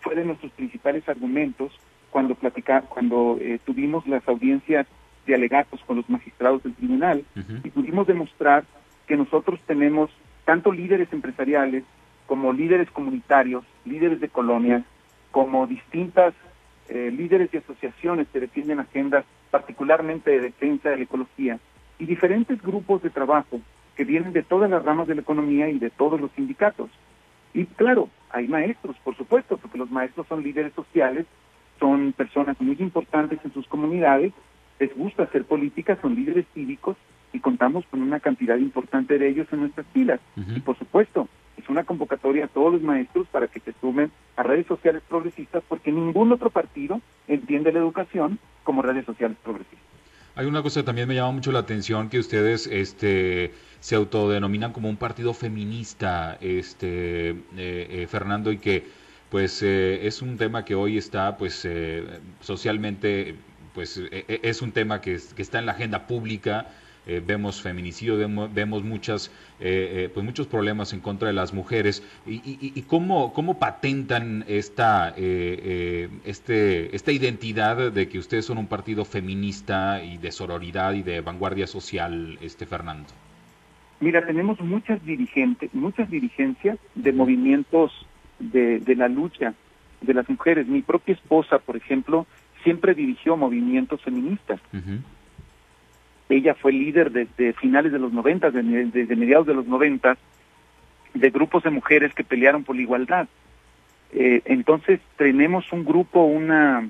Fue 0.00 0.14
de 0.14 0.24
nuestros 0.24 0.52
principales 0.52 1.08
argumentos 1.08 1.72
cuando 2.10 2.34
platicamos 2.34 2.88
cuando 2.90 3.38
eh, 3.40 3.58
tuvimos 3.64 4.06
las 4.06 4.26
audiencias 4.28 4.86
de 5.26 5.34
alegatos 5.34 5.80
con 5.86 5.96
los 5.96 6.08
magistrados 6.10 6.62
del 6.62 6.74
tribunal 6.74 7.24
y 7.62 7.70
pudimos 7.70 8.06
demostrar 8.06 8.64
que 9.06 9.16
nosotros 9.16 9.60
tenemos 9.66 10.10
tanto 10.44 10.72
líderes 10.72 11.12
empresariales 11.12 11.84
como 12.26 12.52
líderes 12.52 12.90
comunitarios, 12.90 13.64
líderes 13.84 14.20
de 14.20 14.28
colonias, 14.28 14.82
como 15.30 15.66
distintas 15.66 16.34
eh, 16.88 17.10
líderes 17.10 17.52
y 17.52 17.58
asociaciones 17.58 18.26
que 18.32 18.40
defienden 18.40 18.80
agendas 18.80 19.24
particularmente 19.50 20.30
de 20.30 20.40
defensa 20.40 20.90
de 20.90 20.96
la 20.96 21.02
ecología 21.04 21.58
y 22.02 22.06
diferentes 22.06 22.60
grupos 22.60 23.00
de 23.00 23.10
trabajo 23.10 23.60
que 23.94 24.04
vienen 24.04 24.32
de 24.32 24.42
todas 24.42 24.68
las 24.68 24.84
ramas 24.84 25.06
de 25.06 25.14
la 25.14 25.20
economía 25.20 25.68
y 25.68 25.78
de 25.78 25.88
todos 25.88 26.20
los 26.20 26.32
sindicatos. 26.32 26.90
Y 27.54 27.66
claro, 27.66 28.08
hay 28.30 28.48
maestros, 28.48 28.96
por 29.04 29.16
supuesto, 29.16 29.56
porque 29.56 29.78
los 29.78 29.88
maestros 29.88 30.26
son 30.26 30.42
líderes 30.42 30.72
sociales, 30.74 31.26
son 31.78 32.12
personas 32.12 32.60
muy 32.60 32.76
importantes 32.80 33.38
en 33.44 33.52
sus 33.52 33.68
comunidades, 33.68 34.32
les 34.80 34.92
gusta 34.96 35.22
hacer 35.22 35.44
política, 35.44 35.96
son 36.02 36.16
líderes 36.16 36.44
cívicos 36.54 36.96
y 37.32 37.38
contamos 37.38 37.86
con 37.86 38.02
una 38.02 38.18
cantidad 38.18 38.56
importante 38.56 39.16
de 39.16 39.28
ellos 39.28 39.46
en 39.52 39.60
nuestras 39.60 39.86
filas. 39.92 40.18
Y 40.56 40.58
por 40.58 40.76
supuesto, 40.76 41.28
es 41.56 41.68
una 41.68 41.84
convocatoria 41.84 42.46
a 42.46 42.48
todos 42.48 42.72
los 42.72 42.82
maestros 42.82 43.28
para 43.28 43.46
que 43.46 43.60
se 43.60 43.74
sumen 43.80 44.10
a 44.34 44.42
redes 44.42 44.66
sociales 44.66 45.04
progresistas 45.08 45.62
porque 45.68 45.92
ningún 45.92 46.32
otro 46.32 46.50
partido 46.50 47.00
entiende 47.28 47.70
la 47.70 47.78
educación 47.78 48.40
como 48.64 48.82
redes 48.82 49.04
sociales 49.04 49.36
progresistas. 49.44 49.91
Hay 50.34 50.46
una 50.46 50.62
cosa 50.62 50.80
que 50.80 50.84
también 50.84 51.08
me 51.08 51.14
llama 51.14 51.32
mucho 51.32 51.52
la 51.52 51.58
atención 51.58 52.08
que 52.08 52.18
ustedes 52.18 52.66
este 52.66 53.52
se 53.80 53.96
autodenominan 53.96 54.72
como 54.72 54.88
un 54.88 54.96
partido 54.96 55.34
feminista, 55.34 56.38
este 56.40 57.30
eh, 57.30 57.36
eh, 57.56 58.06
Fernando 58.08 58.50
y 58.50 58.58
que 58.58 58.86
pues 59.28 59.62
eh, 59.62 60.06
es 60.06 60.22
un 60.22 60.38
tema 60.38 60.64
que 60.64 60.74
hoy 60.74 60.96
está 60.96 61.36
pues 61.36 61.68
socialmente 62.40 63.36
pues 63.74 64.00
es 64.10 64.62
un 64.62 64.72
tema 64.72 65.00
que 65.02 65.14
está 65.14 65.58
en 65.58 65.66
la 65.66 65.72
agenda 65.72 66.06
pública 66.06 66.66
eh, 67.06 67.22
vemos 67.24 67.60
feminicidio, 67.60 68.16
vemos, 68.52 68.84
muchas, 68.84 69.28
eh, 69.58 70.04
eh, 70.04 70.10
pues 70.12 70.24
muchos 70.24 70.46
problemas 70.46 70.92
en 70.92 71.00
contra 71.00 71.28
de 71.28 71.34
las 71.34 71.52
mujeres. 71.52 72.02
¿Y, 72.26 72.40
y, 72.44 72.82
cómo, 72.82 73.32
cómo, 73.32 73.58
patentan 73.58 74.44
esta, 74.46 75.14
este, 75.16 76.94
esta 76.94 77.12
identidad 77.12 77.90
de 77.90 78.08
que 78.08 78.18
ustedes 78.18 78.44
son 78.44 78.58
un 78.58 78.66
partido 78.66 79.04
feminista 79.04 80.02
y 80.02 80.18
de 80.18 80.30
sororidad 80.30 80.94
y 80.94 81.02
de 81.02 81.20
vanguardia 81.20 81.66
social, 81.66 82.38
este 82.40 82.66
Fernando? 82.66 83.08
Mira, 84.00 84.24
tenemos 84.26 84.60
muchas 84.60 85.04
dirigentes, 85.04 85.72
muchas 85.74 86.10
dirigencias 86.10 86.78
de 86.94 87.12
movimientos 87.12 87.92
de, 88.38 88.80
de 88.80 88.96
la 88.96 89.08
lucha 89.08 89.54
de 90.00 90.14
las 90.14 90.28
mujeres. 90.28 90.66
Mi 90.66 90.82
propia 90.82 91.14
esposa, 91.14 91.58
por 91.58 91.76
ejemplo, 91.76 92.26
siempre 92.62 92.94
dirigió 92.94 93.36
movimientos 93.36 94.00
feministas. 94.02 94.60
Ella 96.32 96.54
fue 96.54 96.72
líder 96.72 97.10
desde 97.10 97.52
finales 97.52 97.92
de 97.92 97.98
los 97.98 98.10
90, 98.10 98.50
desde 98.50 99.16
mediados 99.16 99.46
de 99.46 99.52
los 99.52 99.66
90, 99.66 100.16
de 101.12 101.30
grupos 101.30 101.62
de 101.62 101.68
mujeres 101.68 102.14
que 102.14 102.24
pelearon 102.24 102.64
por 102.64 102.74
la 102.74 102.80
igualdad. 102.80 103.28
Eh, 104.14 104.40
entonces 104.46 105.00
tenemos 105.18 105.70
un 105.72 105.84
grupo, 105.84 106.24
una, 106.24 106.88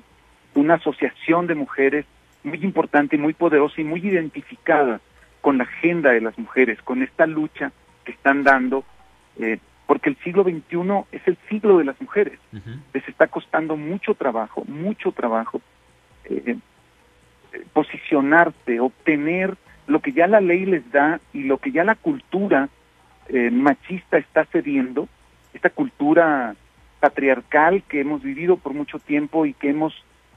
una 0.55 0.75
asociación 0.75 1.49
de 1.49 1.57
mujeres 1.57 2.07
muy 2.45 2.59
importante, 2.63 3.19
muy 3.19 3.33
poderosa 3.33 3.81
y 3.81 3.85
muy 3.85 3.99
identificada 4.07 5.01
con 5.41 5.59
la 5.59 5.65
agenda 5.65 6.13
de 6.13 6.21
las 6.21 6.39
mujeres, 6.39 6.81
con 6.83 7.03
esta 7.03 7.27
lucha 7.27 7.73
que 8.05 8.13
están 8.13 8.45
dando, 8.45 8.85
eh, 9.41 9.59
porque 9.89 10.11
el 10.11 10.17
siglo 10.19 10.45
XXI 10.45 11.05
es 11.11 11.27
el 11.27 11.37
siglo 11.49 11.79
de 11.79 11.85
las 11.85 12.01
mujeres. 12.01 12.39
Les 12.95 13.09
está 13.09 13.27
costando 13.27 13.77
mucho 13.77 14.15
trabajo, 14.15 14.65
mucho 14.69 15.11
trabajo 15.11 15.61
eh, 16.27 16.59
posicionarse, 17.73 18.81
obtener 18.81 19.57
lo 19.87 20.01
que 20.01 20.13
ya 20.13 20.27
la 20.27 20.41
ley 20.41 20.65
les 20.65 20.91
da 20.91 21.21
y 21.33 21.45
lo 21.45 21.59
que 21.59 21.73
ya 21.73 21.85
la 21.85 21.95
cultura 21.95 22.69
eh, 23.29 23.51
machista 23.51 24.19
está 24.19 24.45
cediendo, 24.47 25.09
esta 25.55 25.71
cultura 25.71 26.55
patriarcal 27.01 27.83
que 27.89 28.01
hemos 28.01 28.23
vivido 28.23 28.57
por 28.57 28.75
mucho 28.75 28.99
tiempo 28.99 29.45
y 29.45 29.55
que 29.55 29.71
hemos 29.71 29.93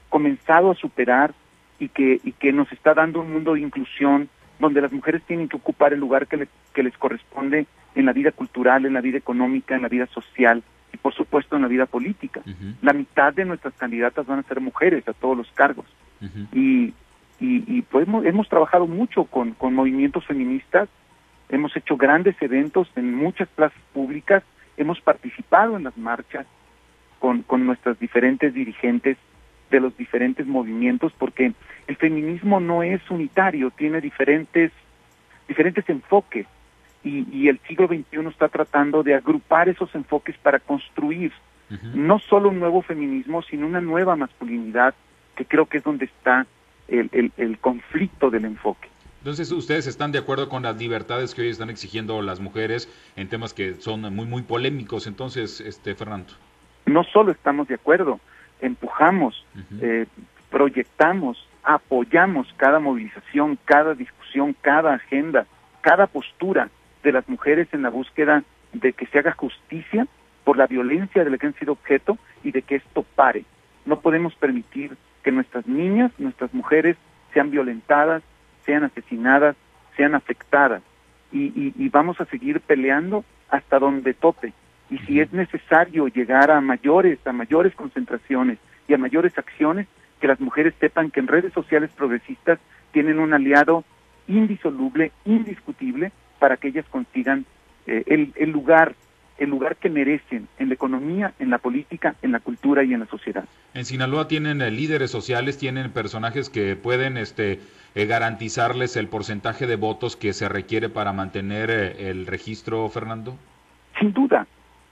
comenzado 0.08 0.70
a 0.70 0.74
superar 0.74 1.32
y 1.78 1.88
que, 1.88 2.20
y 2.24 2.32
que 2.32 2.52
nos 2.52 2.70
está 2.72 2.94
dando 2.94 3.20
un 3.20 3.32
mundo 3.32 3.54
de 3.54 3.60
inclusión 3.60 4.28
donde 4.58 4.80
las 4.80 4.92
mujeres 4.92 5.22
tienen 5.26 5.48
que 5.48 5.56
ocupar 5.56 5.92
el 5.92 6.00
lugar 6.00 6.26
que, 6.26 6.48
que 6.72 6.82
les 6.82 6.96
corresponde 6.96 7.66
en 7.94 8.06
la 8.06 8.12
vida 8.12 8.32
cultural, 8.32 8.86
en 8.86 8.94
la 8.94 9.00
vida 9.00 9.18
económica, 9.18 9.76
en 9.76 9.82
la 9.82 9.88
vida 9.88 10.06
social 10.06 10.62
y 10.92 10.96
por 10.96 11.14
supuesto 11.14 11.56
en 11.56 11.62
la 11.62 11.68
vida 11.68 11.86
política. 11.86 12.42
La 12.82 12.92
mitad 12.92 13.32
de 13.32 13.44
nuestras 13.44 13.74
candidatas 13.74 14.26
van 14.26 14.40
a 14.40 14.42
ser 14.42 14.60
mujeres 14.60 15.06
a 15.08 15.12
todos 15.12 15.36
los 15.36 15.50
cargos. 15.52 15.86
Y 16.52 16.94
y, 17.38 17.82
pues 17.82 18.08
hemos, 18.08 18.48
trabajado 18.48 18.86
mucho 18.86 19.24
con, 19.24 19.52
con 19.52 19.74
movimientos 19.74 20.24
feministas, 20.24 20.88
hemos 21.50 21.76
hecho 21.76 21.96
grandes 21.96 22.34
eventos 22.40 22.88
en 22.96 23.14
muchas 23.14 23.48
plazas 23.48 23.80
públicas, 23.92 24.42
hemos 24.76 25.00
participado 25.00 25.76
en 25.76 25.84
las 25.84 25.96
marchas 25.98 26.46
con, 27.18 27.42
con 27.42 27.66
nuestras 27.66 27.98
diferentes 27.98 28.54
dirigentes 28.54 29.18
de 29.70 29.80
los 29.80 29.96
diferentes 29.96 30.46
movimientos, 30.46 31.12
porque 31.18 31.52
el 31.86 31.96
feminismo 31.96 32.60
no 32.60 32.82
es 32.82 33.02
unitario, 33.10 33.70
tiene 33.70 34.00
diferentes, 34.00 34.72
diferentes 35.46 35.88
enfoques 35.88 36.46
y, 37.04 37.26
y 37.30 37.48
el 37.48 37.58
siglo 37.68 37.86
XXI 37.86 38.28
está 38.28 38.48
tratando 38.48 39.02
de 39.02 39.14
agrupar 39.14 39.68
esos 39.68 39.94
enfoques 39.94 40.36
para 40.38 40.58
construir 40.58 41.32
no 41.94 42.20
solo 42.20 42.50
un 42.50 42.60
nuevo 42.60 42.80
feminismo, 42.82 43.42
sino 43.42 43.66
una 43.66 43.80
nueva 43.80 44.14
masculinidad, 44.14 44.94
que 45.34 45.44
creo 45.44 45.66
que 45.66 45.78
es 45.78 45.84
donde 45.84 46.04
está 46.04 46.46
el, 46.88 47.32
el, 47.36 47.58
conflicto 47.58 48.30
del 48.30 48.44
enfoque. 48.44 48.88
Entonces, 49.18 49.50
¿ustedes 49.50 49.86
están 49.86 50.12
de 50.12 50.18
acuerdo 50.18 50.48
con 50.48 50.62
las 50.62 50.76
libertades 50.76 51.34
que 51.34 51.42
hoy 51.42 51.48
están 51.48 51.70
exigiendo 51.70 52.22
las 52.22 52.38
mujeres 52.38 52.88
en 53.16 53.28
temas 53.28 53.54
que 53.54 53.74
son 53.74 54.02
muy, 54.14 54.26
muy 54.26 54.42
polémicos? 54.42 55.06
Entonces, 55.06 55.60
este 55.60 55.94
Fernando. 55.94 56.32
No 56.86 57.02
solo 57.02 57.32
estamos 57.32 57.66
de 57.66 57.74
acuerdo, 57.74 58.20
empujamos, 58.60 59.44
eh, 59.80 60.06
proyectamos, 60.50 61.44
apoyamos 61.64 62.46
cada 62.56 62.78
movilización, 62.78 63.58
cada 63.64 63.94
discusión, 63.94 64.54
cada 64.60 64.94
agenda, 64.94 65.46
cada 65.80 66.06
postura 66.06 66.70
de 67.02 67.12
las 67.12 67.28
mujeres 67.28 67.68
en 67.72 67.82
la 67.82 67.90
búsqueda 67.90 68.44
de 68.72 68.92
que 68.92 69.06
se 69.06 69.18
haga 69.18 69.32
justicia 69.32 70.06
por 70.44 70.56
la 70.56 70.66
violencia 70.66 71.24
de 71.24 71.30
la 71.30 71.38
que 71.38 71.46
han 71.46 71.54
sido 71.54 71.72
objeto 71.72 72.18
y 72.44 72.52
de 72.52 72.62
que 72.62 72.76
esto 72.76 73.04
pare. 73.16 73.44
No 73.84 74.00
podemos 74.00 74.34
permitir 74.36 74.96
que 75.26 75.32
nuestras 75.32 75.66
niñas, 75.66 76.12
nuestras 76.18 76.54
mujeres 76.54 76.96
sean 77.34 77.50
violentadas, 77.50 78.22
sean 78.64 78.84
asesinadas, 78.84 79.56
sean 79.96 80.14
afectadas. 80.14 80.82
Y, 81.32 81.88
vamos 81.88 82.20
a 82.20 82.26
seguir 82.26 82.60
peleando 82.60 83.24
hasta 83.48 83.80
donde 83.80 84.14
tope. 84.14 84.52
Y 84.88 84.98
si 84.98 85.18
es 85.18 85.32
necesario 85.32 86.06
llegar 86.06 86.52
a 86.52 86.60
mayores, 86.60 87.18
a 87.26 87.32
mayores 87.32 87.74
concentraciones 87.74 88.58
y 88.86 88.94
a 88.94 88.98
mayores 88.98 89.36
acciones, 89.36 89.88
que 90.20 90.28
las 90.28 90.38
mujeres 90.38 90.74
sepan 90.78 91.10
que 91.10 91.18
en 91.18 91.26
redes 91.26 91.52
sociales 91.52 91.90
progresistas 91.96 92.60
tienen 92.92 93.18
un 93.18 93.34
aliado 93.34 93.82
indisoluble, 94.28 95.10
indiscutible, 95.24 96.12
para 96.38 96.56
que 96.56 96.68
ellas 96.68 96.86
consigan 96.88 97.46
eh, 97.88 98.04
el, 98.06 98.32
el 98.36 98.50
lugar 98.50 98.94
el 99.38 99.50
lugar 99.50 99.76
que 99.76 99.90
merecen 99.90 100.48
en 100.58 100.68
la 100.68 100.74
economía, 100.74 101.34
en 101.38 101.50
la 101.50 101.58
política, 101.58 102.14
en 102.22 102.32
la 102.32 102.40
cultura 102.40 102.84
y 102.84 102.94
en 102.94 103.00
la 103.00 103.06
sociedad. 103.06 103.44
En 103.74 103.84
Sinaloa 103.84 104.28
tienen 104.28 104.62
eh, 104.62 104.70
líderes 104.70 105.10
sociales, 105.10 105.58
tienen 105.58 105.90
personajes 105.90 106.48
que 106.48 106.76
pueden 106.76 107.16
este, 107.16 107.60
eh, 107.94 108.06
garantizarles 108.06 108.96
el 108.96 109.08
porcentaje 109.08 109.66
de 109.66 109.76
votos 109.76 110.16
que 110.16 110.32
se 110.32 110.48
requiere 110.48 110.88
para 110.88 111.12
mantener 111.12 111.70
eh, 111.70 112.10
el 112.10 112.26
registro, 112.26 112.88
Fernando. 112.88 113.36
Sin 113.98 114.12
duda, 114.12 114.46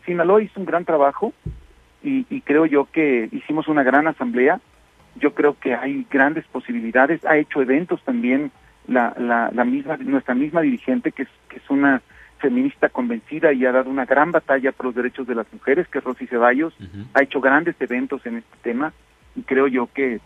Sinaloa 0.04 0.42
hizo 0.42 0.60
un 0.60 0.66
gran 0.66 0.84
trabajo 0.84 1.32
y, 2.02 2.42
creo 2.42 2.66
yo 2.66 2.86
que 2.92 3.30
hicimos 3.32 3.66
una 3.66 3.82
gran 3.82 4.06
asamblea. 4.06 4.60
Yo 5.16 5.32
creo 5.32 5.58
que 5.58 5.74
hay 5.74 6.06
grandes 6.10 6.44
posibilidades. 6.46 7.24
Ha 7.24 7.38
hecho 7.38 7.62
eventos 7.62 8.02
también 8.04 8.50
la, 8.86 9.14
la, 9.18 9.64
misma 9.64 9.96
nuestra 9.96 10.34
misma 10.34 10.60
dirigente 10.60 11.12
que 11.12 11.22
es, 11.22 11.28
que 11.48 11.56
es 11.56 11.70
una 11.70 12.02
feminista 12.38 12.88
convencida 12.88 13.52
y 13.52 13.64
ha 13.64 13.72
dado 13.72 13.90
una 13.90 14.04
gran 14.04 14.32
batalla 14.32 14.72
por 14.72 14.86
los 14.86 14.94
derechos 14.94 15.26
de 15.26 15.34
las 15.34 15.50
mujeres, 15.52 15.88
que 15.88 15.98
es 15.98 16.04
Rosy 16.04 16.26
Ceballos, 16.26 16.74
ha 17.14 17.22
hecho 17.22 17.40
grandes 17.40 17.74
eventos 17.80 18.24
en 18.26 18.38
este 18.38 18.56
tema 18.62 18.92
y 19.34 19.42
creo 19.42 19.66
yo 19.66 19.88
que, 19.92 20.20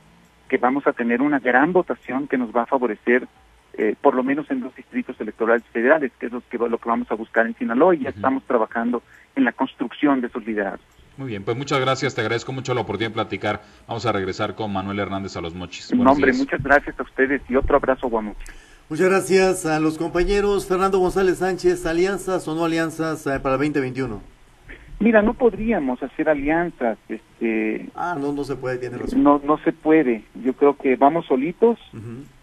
que 0.49 0.59
vamos 0.59 0.87
a 0.87 0.93
tener 0.93 1.23
una 1.23 1.39
gran 1.39 1.73
votación 1.73 2.27
que 2.27 2.39
nos 2.39 2.55
va 2.55 2.63
a 2.63 2.67
favorecer 2.67 3.27
eh, 3.75 3.95
por 4.01 4.17
lo 4.17 4.25
menos 4.25 4.51
en 4.51 4.61
los 4.61 4.75
distritos 4.75 5.21
electorales 5.21 5.63
federales, 5.73 6.11
que 6.19 6.27
es 6.27 6.33
lo 6.33 6.43
que, 6.51 6.59
lo 6.59 6.79
que 6.79 6.89
vamos 6.89 7.09
a 7.13 7.15
buscar 7.15 7.47
en 7.47 7.55
Sinaloa 7.55 7.95
y 7.95 8.01
ya 8.01 8.09
estamos 8.09 8.43
trabajando 8.43 9.05
en 9.37 9.45
la 9.45 9.53
construcción 9.53 10.21
de 10.21 10.27
esos 10.27 10.45
liderazgos. 10.45 10.85
Muy 11.17 11.29
bien, 11.29 11.45
pues 11.45 11.57
muchas 11.57 11.81
gracias, 11.81 12.15
te 12.15 12.21
agradezco 12.21 12.53
mucho 12.53 12.75
la 12.75 12.81
oportunidad 12.81 13.11
de 13.11 13.15
platicar. 13.15 13.63
Vamos 13.87 14.05
a 14.05 14.11
regresar 14.11 14.57
con 14.57 14.73
Manuel 14.73 14.99
Hernández 14.99 15.37
a 15.37 15.41
los 15.41 15.55
Mochis. 15.55 15.95
No, 15.95 16.11
hombre, 16.11 16.33
muchas 16.33 16.61
gracias 16.61 16.99
a 16.99 17.03
ustedes 17.05 17.41
y 17.49 17.55
otro 17.55 17.77
abrazo, 17.77 18.09
Guamuchis. 18.09 18.68
Muchas 18.91 19.11
gracias 19.11 19.67
a 19.67 19.81
los 19.81 19.99
compañeros. 19.99 20.67
Fernando 20.67 20.99
González 20.99 21.39
Sánchez, 21.39 21.85
alianzas 21.85 22.49
o 22.49 22.55
no 22.55 22.65
alianzas 22.65 23.27
eh, 23.27 23.39
para 23.39 23.59
2021. 23.59 24.19
Mira, 25.01 25.21
no 25.21 25.35
podríamos 25.35 26.03
hacer 26.03 26.31
alianzas. 26.31 26.97
Este, 27.07 27.91
ah, 27.95 28.17
no, 28.19 28.33
no 28.33 28.45
se 28.45 28.57
puede, 28.57 28.79
tiene 28.79 28.97
razón. 28.97 29.23
No, 29.23 29.43
no 29.45 29.59
se 29.59 29.73
puede. 29.73 30.25
Yo 30.43 30.55
creo 30.55 30.79
que 30.79 30.97
vamos 30.97 31.27
solitos 31.27 31.79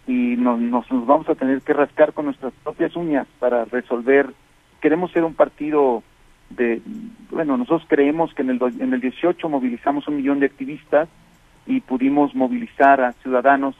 y 0.06 0.36
nos, 0.36 0.60
nos, 0.60 0.86
vamos 0.88 1.28
a 1.28 1.34
tener 1.34 1.62
que 1.62 1.72
rascar 1.72 2.12
con 2.12 2.26
nuestras 2.26 2.52
propias 2.62 2.94
uñas 2.94 3.26
para 3.40 3.64
resolver. 3.64 4.32
Queremos 4.80 5.10
ser 5.10 5.24
un 5.24 5.34
partido 5.34 6.04
de, 6.50 6.80
bueno, 7.32 7.56
nosotros 7.56 7.82
creemos 7.88 8.32
que 8.34 8.42
en 8.42 8.50
el, 8.50 8.60
en 8.78 8.94
el 8.94 9.00
18 9.00 9.48
movilizamos 9.48 10.06
un 10.06 10.16
millón 10.16 10.38
de 10.38 10.46
activistas 10.46 11.08
y 11.66 11.80
pudimos 11.80 12.36
movilizar 12.36 13.00
a 13.00 13.14
ciudadanos 13.14 13.74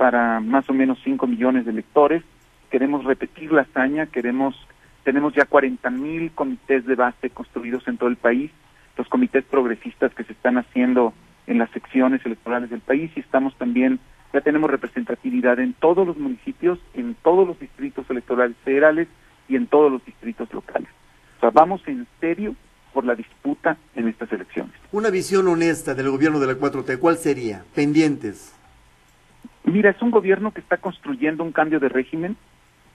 para 0.00 0.40
más 0.40 0.66
o 0.70 0.72
menos 0.72 0.98
5 1.04 1.26
millones 1.26 1.66
de 1.66 1.72
electores. 1.72 2.22
Queremos 2.70 3.04
repetir 3.04 3.52
la 3.52 3.60
hazaña, 3.60 4.06
queremos 4.06 4.56
tenemos 5.04 5.34
ya 5.34 5.44
40 5.44 5.90
mil 5.90 6.30
comités 6.30 6.86
de 6.86 6.94
base 6.94 7.28
construidos 7.28 7.86
en 7.86 7.98
todo 7.98 8.08
el 8.08 8.16
país, 8.16 8.50
los 8.96 9.06
comités 9.08 9.44
progresistas 9.44 10.14
que 10.14 10.24
se 10.24 10.32
están 10.32 10.56
haciendo 10.56 11.12
en 11.46 11.58
las 11.58 11.68
secciones 11.72 12.24
electorales 12.24 12.70
del 12.70 12.80
país 12.80 13.10
y 13.14 13.20
estamos 13.20 13.54
también, 13.58 14.00
ya 14.32 14.40
tenemos 14.40 14.70
representatividad 14.70 15.60
en 15.60 15.74
todos 15.74 16.06
los 16.06 16.16
municipios, 16.16 16.78
en 16.94 17.14
todos 17.22 17.46
los 17.46 17.60
distritos 17.60 18.08
electorales 18.08 18.56
federales 18.64 19.06
y 19.50 19.56
en 19.56 19.66
todos 19.66 19.92
los 19.92 20.02
distritos 20.06 20.50
locales. 20.54 20.88
O 21.36 21.40
sea, 21.40 21.50
vamos 21.50 21.82
en 21.86 22.06
serio 22.20 22.56
por 22.94 23.04
la 23.04 23.14
disputa 23.14 23.76
en 23.94 24.08
estas 24.08 24.32
elecciones. 24.32 24.72
Una 24.92 25.10
visión 25.10 25.46
honesta 25.46 25.94
del 25.94 26.08
gobierno 26.08 26.40
de 26.40 26.46
la 26.46 26.54
4T, 26.54 26.98
¿cuál 26.98 27.18
sería? 27.18 27.64
Pendientes. 27.74 28.54
Mira, 29.70 29.90
es 29.90 30.02
un 30.02 30.10
gobierno 30.10 30.52
que 30.52 30.60
está 30.60 30.78
construyendo 30.78 31.44
un 31.44 31.52
cambio 31.52 31.78
de 31.78 31.88
régimen 31.88 32.36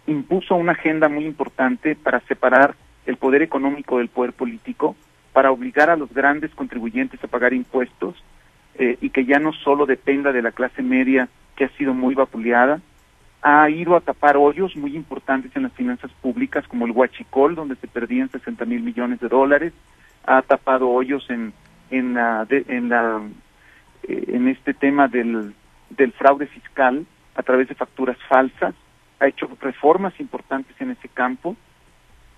impuso 0.08 0.56
una 0.56 0.74
agenda 0.74 1.10
muy 1.10 1.26
importante 1.26 1.96
para 1.96 2.20
separar 2.22 2.76
el 3.06 3.18
poder 3.18 3.42
económico 3.42 3.98
del 3.98 4.10
poder 4.10 4.34
político, 4.34 4.96
para 5.34 5.52
obligar 5.52 5.90
a 5.90 5.96
los 5.96 6.14
grandes 6.14 6.54
contribuyentes 6.54 7.24
a 7.24 7.28
pagar 7.28 7.54
impuestos 7.54 8.16
eh, 8.78 8.98
y 9.02 9.10
que 9.10 9.26
ya 9.26 9.40
no 9.40 9.54
solo 9.54 9.86
dependa 9.86 10.32
de 10.32 10.42
la 10.42 10.52
clase 10.52 10.84
media 10.84 11.30
que 11.56 11.66
ha 11.66 11.70
sido 11.70 11.94
muy 11.94 12.14
vapuleada, 12.14 12.82
ha 13.42 13.70
ido 13.70 13.96
a 13.96 14.02
tapar 14.02 14.38
hoyos 14.38 14.76
muy 14.76 14.96
importantes 14.96 15.56
en 15.56 15.64
las 15.64 15.74
finanzas 15.74 16.12
públicas 16.22 16.68
como 16.68 16.86
el 16.86 16.92
huachicol, 16.92 17.56
donde 17.56 17.76
se 17.76 17.88
perdían 17.88 18.30
60 18.30 18.66
mil 18.66 18.82
millones 18.82 19.20
de 19.22 19.30
dólares, 19.30 19.74
ha 20.26 20.42
tapado 20.42 20.90
hoyos 20.90 21.30
en 21.30 21.54
en 21.92 22.16
la, 22.16 22.46
en 22.50 22.90
la 22.90 23.22
eh, 24.08 24.26
en 24.28 24.48
este 24.48 24.74
tema 24.74 25.08
del 25.08 25.54
del 25.98 26.12
fraude 26.14 26.48
fiscal 26.48 27.06
a 27.36 27.44
través 27.44 27.68
de 27.68 27.76
facturas 27.76 28.18
falsas 28.28 28.74
ha 29.20 29.28
hecho 29.28 29.50
reformas 29.62 30.20
importantes 30.20 30.76
en 30.80 30.92
ese 30.92 31.08
campo. 31.08 31.56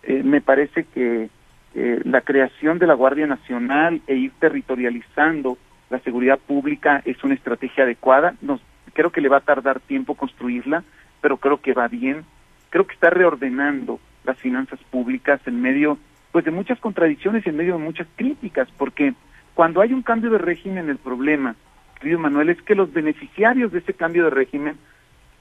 Eh, 0.04 0.24
me 0.24 0.41
parece 0.41 0.86
que 0.86 1.30
eh, 1.76 2.02
la 2.04 2.22
creación 2.22 2.80
de 2.80 2.88
la 2.88 2.93
Guardia 2.93 3.28
Nacional 3.28 4.02
e 4.08 4.15
ir 4.15 4.32
territorializando 4.39 5.58
la 5.89 6.00
seguridad 6.00 6.39
pública 6.39 7.02
es 7.06 7.24
una 7.24 7.34
estrategia 7.34 7.84
adecuada. 7.84 8.36
Nos, 8.41 8.62
creo 8.93 9.12
que 9.12 9.22
le 9.22 9.30
va 9.30 9.38
a 9.38 9.41
tardar 9.41 9.80
tiempo 9.80 10.15
construirla, 10.15 10.84
pero 11.22 11.38
creo 11.38 11.62
que 11.62 11.74
va 11.74 11.88
bien. 11.88 12.26
Creo 12.70 12.86
que 12.86 12.93
está 12.93 13.10
reordenando 13.10 14.00
las 14.24 14.38
finanzas 14.38 14.80
públicas 14.91 15.39
en 15.46 15.62
medio 15.62 15.98
pues 16.32 16.46
de 16.46 16.52
muchas 16.52 16.80
contradicciones 16.80 17.46
y 17.46 17.50
en 17.50 17.58
medio 17.58 17.78
de 17.78 17.84
muchas 17.84 18.08
críticas, 18.15 18.67
porque 18.78 19.13
cuando 19.56 19.82
hay 19.82 19.93
un 19.93 20.04
cambio 20.04 20.30
de 20.30 20.38
régimen 20.38 20.89
el 20.89 20.98
problema, 20.98 21.56
querido 22.00 22.20
Manuel, 22.20 22.50
es 22.50 22.62
que 22.62 22.76
los 22.76 22.92
beneficiarios 22.94 23.72
de 23.72 23.80
ese 23.80 23.94
cambio 23.94 24.26
de 24.26 24.30
régimen 24.30 24.78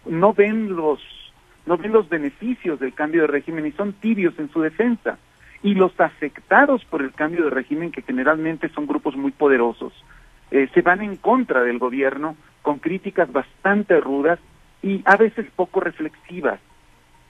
no 0.07 0.33
ven 0.33 0.75
los 0.75 1.01
no 1.67 1.77
ven 1.77 1.93
los 1.93 2.09
beneficios 2.09 2.79
del 2.79 2.95
cambio 2.95 3.23
de 3.23 3.27
régimen 3.27 3.67
y 3.67 3.73
son 3.73 3.93
tibios 3.93 4.39
en 4.39 4.49
su 4.51 4.61
defensa. 4.61 5.19
Y 5.63 5.75
los 5.75 5.99
afectados 6.01 6.85
por 6.85 7.03
el 7.03 7.13
cambio 7.13 7.45
de 7.45 7.51
régimen, 7.51 7.91
que 7.91 8.03
generalmente 8.03 8.69
son 8.69 8.87
grupos 8.87 9.17
muy 9.17 9.33
poderosos, 9.33 9.93
eh, 10.53 10.69
se 10.73 10.83
van 10.83 11.03
en 11.03 11.17
contra 11.17 11.63
del 11.65 11.81
gobierno 11.81 12.37
con 12.63 12.79
críticas 12.79 13.33
bastante 13.33 14.01
rudas 14.01 14.39
y 14.81 15.03
a 15.07 15.17
veces 15.17 15.47
poco 15.57 15.81
reflexivas. 15.81 16.61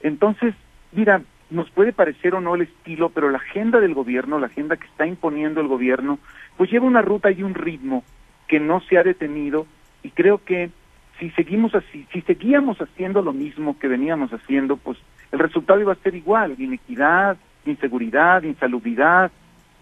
Entonces, 0.01 0.53
mira, 0.91 1.21
nos 1.49 1.69
puede 1.71 1.93
parecer 1.93 2.35
o 2.35 2.41
no 2.41 2.53
el 2.53 2.61
estilo, 2.61 3.09
pero 3.09 3.31
la 3.31 3.39
agenda 3.39 3.79
del 3.79 3.95
gobierno, 3.95 4.37
la 4.37 4.47
agenda 4.47 4.77
que 4.77 4.85
está 4.85 5.07
imponiendo 5.07 5.61
el 5.61 5.67
gobierno, 5.67 6.19
pues 6.57 6.69
lleva 6.69 6.85
una 6.85 7.01
ruta 7.01 7.31
y 7.31 7.41
un 7.41 7.55
ritmo 7.55 8.03
que 8.47 8.59
no 8.59 8.81
se 8.81 8.97
ha 8.97 9.03
detenido 9.03 9.67
y 10.03 10.11
creo 10.11 10.43
que 10.43 10.69
si 11.19 11.29
seguimos 11.31 11.73
así, 11.73 12.07
si 12.11 12.21
seguíamos 12.21 12.79
haciendo 12.79 13.21
lo 13.21 13.33
mismo 13.33 13.77
que 13.79 13.87
veníamos 13.87 14.31
haciendo, 14.31 14.77
pues 14.77 14.97
el 15.31 15.39
resultado 15.39 15.81
iba 15.81 15.93
a 15.93 16.03
ser 16.03 16.15
igual, 16.15 16.55
inequidad, 16.57 17.37
inseguridad, 17.65 18.43
insalubridad. 18.43 19.31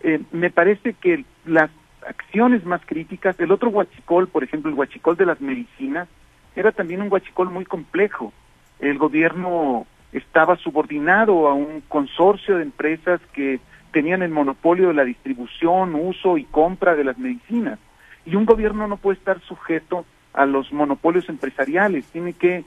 Eh, 0.01 0.21
me 0.31 0.49
parece 0.49 0.93
que 0.93 1.25
las 1.45 1.69
acciones 2.07 2.65
más 2.65 2.81
críticas, 2.85 3.39
el 3.39 3.51
otro 3.51 3.69
huachicol, 3.69 4.27
por 4.27 4.43
ejemplo, 4.43 4.69
el 4.69 4.77
huachicol 4.77 5.17
de 5.17 5.25
las 5.25 5.41
medicinas, 5.41 6.07
era 6.55 6.71
también 6.71 7.01
un 7.01 7.11
huachicol 7.11 7.49
muy 7.49 7.65
complejo. 7.65 8.31
El 8.79 8.97
gobierno 8.97 9.85
estaba 10.13 10.55
subordinado 10.57 11.47
a 11.47 11.53
un 11.53 11.81
consorcio 11.87 12.57
de 12.57 12.63
empresas 12.63 13.19
que 13.33 13.59
tenían 13.91 14.21
el 14.21 14.31
monopolio 14.31 14.89
de 14.89 14.93
la 14.93 15.03
distribución, 15.03 15.95
uso 15.95 16.37
y 16.37 16.45
compra 16.45 16.95
de 16.95 17.03
las 17.03 17.17
medicinas. 17.17 17.79
Y 18.25 18.35
un 18.35 18.45
gobierno 18.45 18.87
no 18.87 18.97
puede 18.97 19.17
estar 19.17 19.39
sujeto 19.41 20.05
a 20.33 20.45
los 20.45 20.71
monopolios 20.73 21.29
empresariales, 21.29 22.05
tiene 22.07 22.33
que 22.33 22.65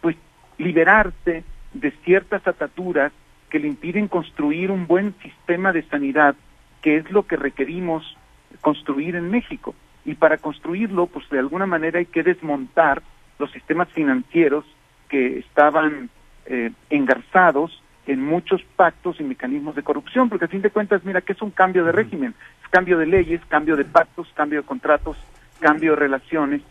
pues 0.00 0.16
liberarse 0.58 1.44
de 1.72 1.90
ciertas 2.04 2.46
ataturas 2.46 3.12
que 3.50 3.58
le 3.58 3.68
impiden 3.68 4.08
construir 4.08 4.70
un 4.70 4.86
buen 4.86 5.14
sistema 5.22 5.72
de 5.72 5.82
sanidad, 5.82 6.36
que 6.82 6.96
es 6.96 7.10
lo 7.10 7.26
que 7.26 7.36
requerimos 7.36 8.16
construir 8.60 9.16
en 9.16 9.30
México. 9.30 9.74
Y 10.04 10.14
para 10.14 10.38
construirlo, 10.38 11.06
pues 11.06 11.28
de 11.30 11.38
alguna 11.38 11.66
manera 11.66 11.98
hay 11.98 12.06
que 12.06 12.22
desmontar 12.22 13.02
los 13.38 13.50
sistemas 13.52 13.88
financieros 13.88 14.64
que 15.08 15.38
estaban 15.38 16.10
eh, 16.46 16.72
engarzados 16.90 17.82
en 18.08 18.24
muchos 18.24 18.62
pactos 18.74 19.20
y 19.20 19.22
mecanismos 19.22 19.76
de 19.76 19.82
corrupción, 19.82 20.30
porque 20.30 20.46
a 20.46 20.48
fin 20.48 20.62
de 20.62 20.70
cuentas, 20.70 21.04
mira, 21.04 21.20
que 21.20 21.34
es 21.34 21.42
un 21.42 21.50
cambio 21.50 21.84
de 21.84 21.92
régimen, 21.92 22.34
es 22.62 22.68
cambio 22.70 22.96
de 22.96 23.04
leyes, 23.04 23.42
cambio 23.48 23.76
de 23.76 23.84
pactos, 23.84 24.26
cambio 24.34 24.62
de 24.62 24.66
contratos, 24.66 25.18
cambio 25.60 25.90
de 25.90 25.96
relaciones, 25.96 26.62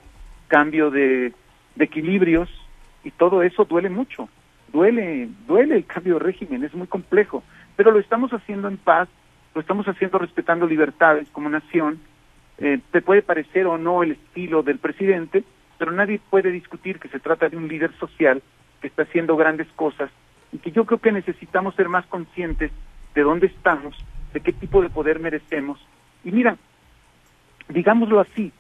cambio 0.47 0.89
de, 0.89 1.31
equilibrios 1.77 2.49
y 3.03 3.11
todo 3.11 3.43
eso 3.43 3.65
duele 3.65 3.89
mucho. 3.89 4.27
Duele, 4.73 5.29
duele 5.47 5.75
el 5.75 5.85
cambio 5.85 6.15
de 6.15 6.21
régimen, 6.21 6.63
es 6.63 6.73
muy 6.73 6.87
complejo, 6.87 7.43
pero 7.75 7.91
lo 7.91 7.99
estamos 7.99 8.33
haciendo 8.33 8.67
en 8.67 8.77
paz, 8.77 9.07
lo 9.53 9.61
estamos 9.61 9.87
haciendo 9.87 10.17
respetando 10.17 10.65
libertades 10.65 11.29
como 11.29 11.49
nación. 11.49 11.99
Eh, 12.57 12.79
te 12.91 13.03
puede 13.03 13.21
parecer 13.21 13.67
o 13.67 13.77
no 13.77 14.01
el 14.01 14.13
estilo 14.13 14.63
del 14.63 14.79
presidente, 14.79 15.43
pero 15.77 15.91
nadie 15.91 16.19
puede 16.31 16.49
discutir 16.49 16.97
que 16.97 17.09
se 17.09 17.19
trata 17.19 17.47
de 17.47 17.57
un 17.57 17.67
líder 17.67 17.91
social 17.99 18.41
que 18.81 18.87
está 18.87 19.03
haciendo 19.03 19.37
grandes 19.37 19.67
cosas 19.75 20.09
y 20.51 20.59
que 20.59 20.71
yo 20.71 20.85
creo 20.85 20.99
que 20.99 21.11
necesitamos 21.11 21.75
ser 21.75 21.89
más 21.89 22.05
conscientes 22.07 22.71
de 23.13 23.21
dónde 23.21 23.47
estamos, 23.47 23.95
de 24.33 24.41
qué 24.41 24.53
tipo 24.53 24.81
de 24.81 24.89
poder 24.89 25.19
merecemos. 25.19 25.79
Y 26.23 26.31
mira, 26.31 26.57
digámoslo 27.69 28.19
así, 28.19 28.51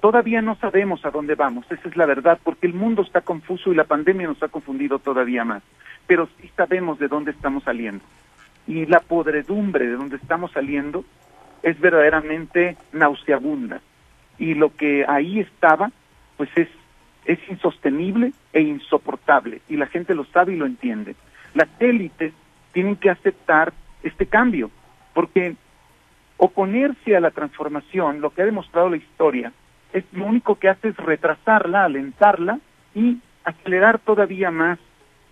todavía 0.00 0.42
no 0.42 0.56
sabemos 0.56 1.04
a 1.04 1.10
dónde 1.10 1.34
vamos, 1.34 1.64
esa 1.70 1.88
es 1.88 1.96
la 1.96 2.06
verdad, 2.06 2.38
porque 2.42 2.66
el 2.66 2.74
mundo 2.74 3.02
está 3.02 3.20
confuso 3.22 3.72
y 3.72 3.76
la 3.76 3.84
pandemia 3.84 4.26
nos 4.26 4.42
ha 4.42 4.48
confundido 4.48 4.98
todavía 4.98 5.44
más, 5.44 5.62
pero 6.06 6.28
sí 6.40 6.50
sabemos 6.56 6.98
de 6.98 7.08
dónde 7.08 7.30
estamos 7.30 7.64
saliendo. 7.64 8.04
Y 8.66 8.86
la 8.86 9.00
podredumbre 9.00 9.86
de 9.86 9.96
dónde 9.96 10.16
estamos 10.16 10.52
saliendo 10.52 11.04
es 11.62 11.78
verdaderamente 11.80 12.76
nauseabunda. 12.92 13.80
Y 14.38 14.54
lo 14.54 14.74
que 14.74 15.04
ahí 15.06 15.40
estaba, 15.40 15.90
pues 16.36 16.50
es, 16.56 16.68
es 17.24 17.38
insostenible 17.48 18.32
e 18.52 18.60
insoportable, 18.60 19.60
y 19.68 19.76
la 19.76 19.86
gente 19.86 20.14
lo 20.14 20.24
sabe 20.26 20.54
y 20.54 20.56
lo 20.56 20.66
entiende. 20.66 21.16
Las 21.54 21.68
élites 21.78 22.32
tienen 22.72 22.96
que 22.96 23.10
aceptar 23.10 23.72
este 24.02 24.26
cambio, 24.26 24.70
porque 25.14 25.56
oponerse 26.36 27.16
a 27.16 27.20
la 27.20 27.30
transformación, 27.30 28.20
lo 28.20 28.30
que 28.30 28.42
ha 28.42 28.46
demostrado 28.46 28.90
la 28.90 28.96
historia, 28.96 29.52
es 29.92 30.04
lo 30.12 30.26
único 30.26 30.56
que 30.56 30.68
hace 30.68 30.88
es 30.88 30.96
retrasarla, 30.96 31.84
alentarla 31.84 32.58
y 32.94 33.18
acelerar 33.44 34.00
todavía 34.00 34.50
más 34.50 34.78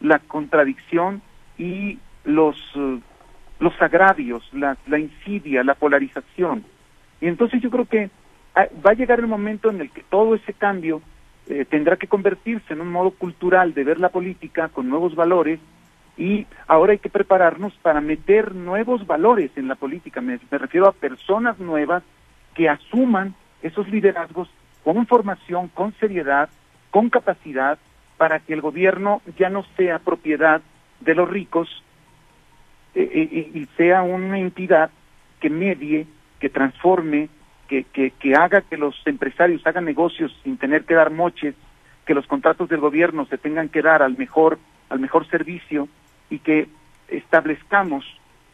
la 0.01 0.21
contradicción 0.21 1.21
y 1.59 1.99
los, 2.25 2.57
eh, 2.77 3.01
los 3.59 3.83
agravios, 3.83 4.49
la, 4.53 4.77
la 4.87 4.99
insidia, 4.99 5.65
la 5.65 5.75
polarización. 5.75 6.65
Y 7.21 7.27
entonces 7.27 7.61
yo 7.61 7.71
creo 7.71 7.87
que 7.87 8.11
ah, 8.55 8.67
va 8.85 8.93
a 8.93 8.95
llegar 8.95 9.19
el 9.21 9.27
momento 9.27 9.71
en 9.71 9.81
el 9.81 9.91
que 9.91 10.03
todo 10.03 10.35
ese 10.35 10.53
cambio 10.53 11.03
eh, 11.53 11.65
tendrá 11.65 11.97
que 11.97 12.07
convertirse 12.07 12.73
en 12.73 12.81
un 12.81 12.91
modo 12.91 13.11
cultural 13.11 13.75
de 13.75 13.85
ver 13.85 14.01
la 14.01 14.09
política 14.09 14.69
con 14.69 14.89
nuevos 14.89 15.15
valores 15.15 15.61
y 16.17 16.47
ahora 16.67 16.93
hay 16.93 16.99
que 16.99 17.09
prepararnos 17.09 17.73
para 17.83 18.01
meter 18.01 18.55
nuevos 18.55 19.07
valores 19.07 19.51
en 19.57 19.69
la 19.69 19.75
política. 19.75 20.21
Me, 20.21 20.39
refiero 20.51 20.87
a 20.87 20.93
personas 20.93 21.59
nuevas 21.59 22.03
que 22.55 22.69
asuman 22.69 23.35
esos 23.63 23.89
liderazgos 23.89 24.49
con 24.85 25.07
formación, 25.07 25.69
con 25.69 25.93
seriedad, 25.95 26.49
con 26.91 27.09
capacidad, 27.09 27.79
para 28.17 28.41
que 28.41 28.53
el 28.53 28.61
gobierno 28.61 29.23
ya 29.39 29.49
no 29.49 29.65
sea 29.77 29.99
propiedad 29.99 30.61
de 31.01 31.15
los 31.15 31.29
ricos 31.29 31.83
eh, 32.95 33.11
eh, 33.13 33.51
y 33.55 33.67
sea 33.77 34.03
una 34.03 34.39
entidad 34.39 34.91
que 35.41 35.51
medie, 35.51 36.07
que 36.41 36.49
transforme, 36.49 37.29
que, 37.73 37.85
que, 37.85 38.11
que 38.11 38.35
haga 38.35 38.61
que 38.61 38.77
los 38.77 38.95
empresarios 39.07 39.67
hagan 39.67 39.87
negocios 39.87 40.31
sin 40.45 40.59
tener 40.59 40.85
que 40.85 40.93
dar 40.93 41.11
moches, 41.11 41.55
que 42.05 42.13
los 42.13 42.27
contratos 42.27 42.69
del 42.69 42.81
gobierno 42.81 43.25
se 43.25 43.39
tengan 43.39 43.71
que 43.71 43.81
dar 43.81 44.03
al 44.03 44.19
mejor, 44.19 44.59
al 44.91 45.01
mejor 45.01 45.27
servicio 45.29 45.89
y 46.29 46.41
que 46.41 46.69
establezcamos 47.09 48.05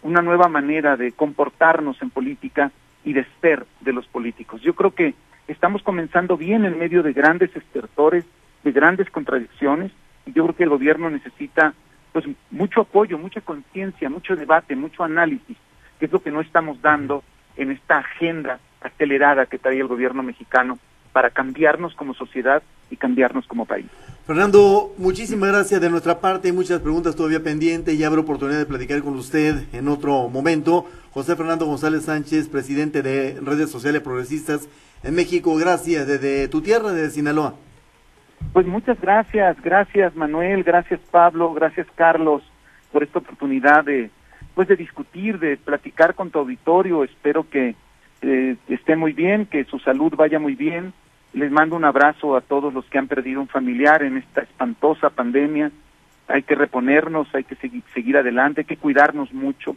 una 0.02 0.22
nueva 0.22 0.46
manera 0.46 0.96
de 0.96 1.10
comportarnos 1.10 2.00
en 2.00 2.10
política 2.10 2.70
y 3.04 3.12
de 3.12 3.26
ser 3.40 3.66
de 3.80 3.92
los 3.92 4.06
políticos. 4.06 4.62
Yo 4.62 4.74
creo 4.76 4.92
que 4.92 5.14
estamos 5.48 5.82
comenzando 5.82 6.36
bien 6.36 6.64
en 6.64 6.78
medio 6.78 7.02
de 7.02 7.12
grandes 7.12 7.50
estertores, 7.56 8.24
de 8.62 8.70
grandes 8.70 9.10
contradicciones, 9.10 9.90
y 10.26 10.32
yo 10.32 10.44
creo 10.44 10.54
que 10.54 10.62
el 10.62 10.70
gobierno 10.70 11.10
necesita 11.10 11.74
pues 12.12 12.24
mucho 12.52 12.82
apoyo, 12.82 13.18
mucha 13.18 13.40
conciencia, 13.40 14.08
mucho 14.08 14.36
debate, 14.36 14.76
mucho 14.76 15.02
análisis, 15.02 15.56
que 15.98 16.06
es 16.06 16.12
lo 16.12 16.22
que 16.22 16.30
no 16.30 16.40
estamos 16.40 16.80
dando 16.80 17.24
en 17.56 17.72
esta 17.72 17.98
agenda 17.98 18.60
acelerada 18.80 19.46
que 19.46 19.58
trae 19.58 19.78
el 19.78 19.86
gobierno 19.86 20.22
mexicano 20.22 20.78
para 21.12 21.30
cambiarnos 21.30 21.94
como 21.94 22.14
sociedad 22.14 22.62
y 22.90 22.96
cambiarnos 22.96 23.46
como 23.46 23.66
país. 23.66 23.86
Fernando, 24.26 24.92
muchísimas 24.98 25.50
gracias 25.50 25.80
de 25.80 25.90
nuestra 25.90 26.20
parte. 26.20 26.52
Muchas 26.52 26.80
preguntas 26.80 27.16
todavía 27.16 27.42
pendientes. 27.42 27.98
Ya 27.98 28.08
habrá 28.08 28.20
oportunidad 28.20 28.58
de 28.58 28.66
platicar 28.66 29.02
con 29.02 29.14
usted 29.16 29.64
en 29.72 29.88
otro 29.88 30.28
momento. 30.28 30.86
José 31.12 31.34
Fernando 31.34 31.64
González 31.66 32.04
Sánchez, 32.04 32.48
presidente 32.48 33.02
de 33.02 33.38
Redes 33.42 33.70
Sociales 33.70 34.02
Progresistas 34.02 34.68
en 35.02 35.14
México. 35.14 35.56
Gracias 35.56 36.06
desde 36.06 36.46
tu 36.48 36.60
tierra, 36.60 36.92
desde 36.92 37.10
Sinaloa. 37.10 37.54
Pues 38.52 38.66
muchas 38.66 39.00
gracias. 39.00 39.60
Gracias 39.62 40.14
Manuel, 40.14 40.62
gracias 40.62 41.00
Pablo, 41.10 41.52
gracias 41.54 41.86
Carlos 41.94 42.42
por 42.92 43.02
esta 43.02 43.18
oportunidad 43.18 43.84
de, 43.84 44.10
pues 44.54 44.68
de 44.68 44.76
discutir, 44.76 45.38
de 45.38 45.56
platicar 45.56 46.14
con 46.14 46.30
tu 46.30 46.38
auditorio. 46.38 47.04
Espero 47.04 47.48
que 47.48 47.74
eh, 48.22 48.56
esté 48.68 48.96
muy 48.96 49.12
bien, 49.12 49.46
que 49.46 49.64
su 49.64 49.78
salud 49.78 50.14
vaya 50.16 50.38
muy 50.38 50.54
bien 50.54 50.92
les 51.32 51.50
mando 51.50 51.76
un 51.76 51.84
abrazo 51.84 52.36
a 52.36 52.40
todos 52.40 52.72
los 52.72 52.84
que 52.86 52.98
han 52.98 53.08
perdido 53.08 53.40
un 53.40 53.48
familiar 53.48 54.02
en 54.02 54.16
esta 54.16 54.42
espantosa 54.42 55.10
pandemia. 55.10 55.70
Hay 56.26 56.42
que 56.42 56.54
reponernos, 56.54 57.28
hay 57.34 57.44
que 57.44 57.54
seguir, 57.56 57.82
seguir 57.94 58.16
adelante, 58.16 58.62
hay 58.62 58.66
que 58.66 58.76
cuidarnos 58.76 59.32
mucho. 59.32 59.76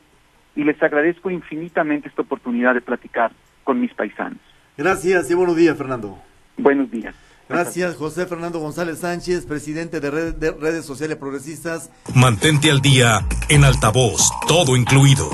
Y 0.55 0.63
les 0.63 0.81
agradezco 0.81 1.29
infinitamente 1.29 2.09
esta 2.09 2.23
oportunidad 2.23 2.73
de 2.73 2.81
platicar 2.81 3.31
con 3.63 3.79
mis 3.79 3.93
paisanos. 3.93 4.39
Gracias 4.77 5.29
y 5.29 5.33
buenos 5.33 5.55
días, 5.55 5.77
Fernando. 5.77 6.17
Buenos 6.57 6.89
días. 6.91 7.15
Gracias, 7.47 7.95
José 7.97 8.25
Fernando 8.27 8.59
González 8.59 8.99
Sánchez, 8.99 9.45
presidente 9.45 9.99
de, 9.99 10.31
de 10.31 10.51
Redes 10.51 10.85
Sociales 10.85 11.17
Progresistas. 11.17 11.91
Mantente 12.15 12.71
al 12.71 12.79
día 12.79 13.19
en 13.49 13.65
altavoz, 13.65 14.31
todo 14.47 14.77
incluido. 14.77 15.29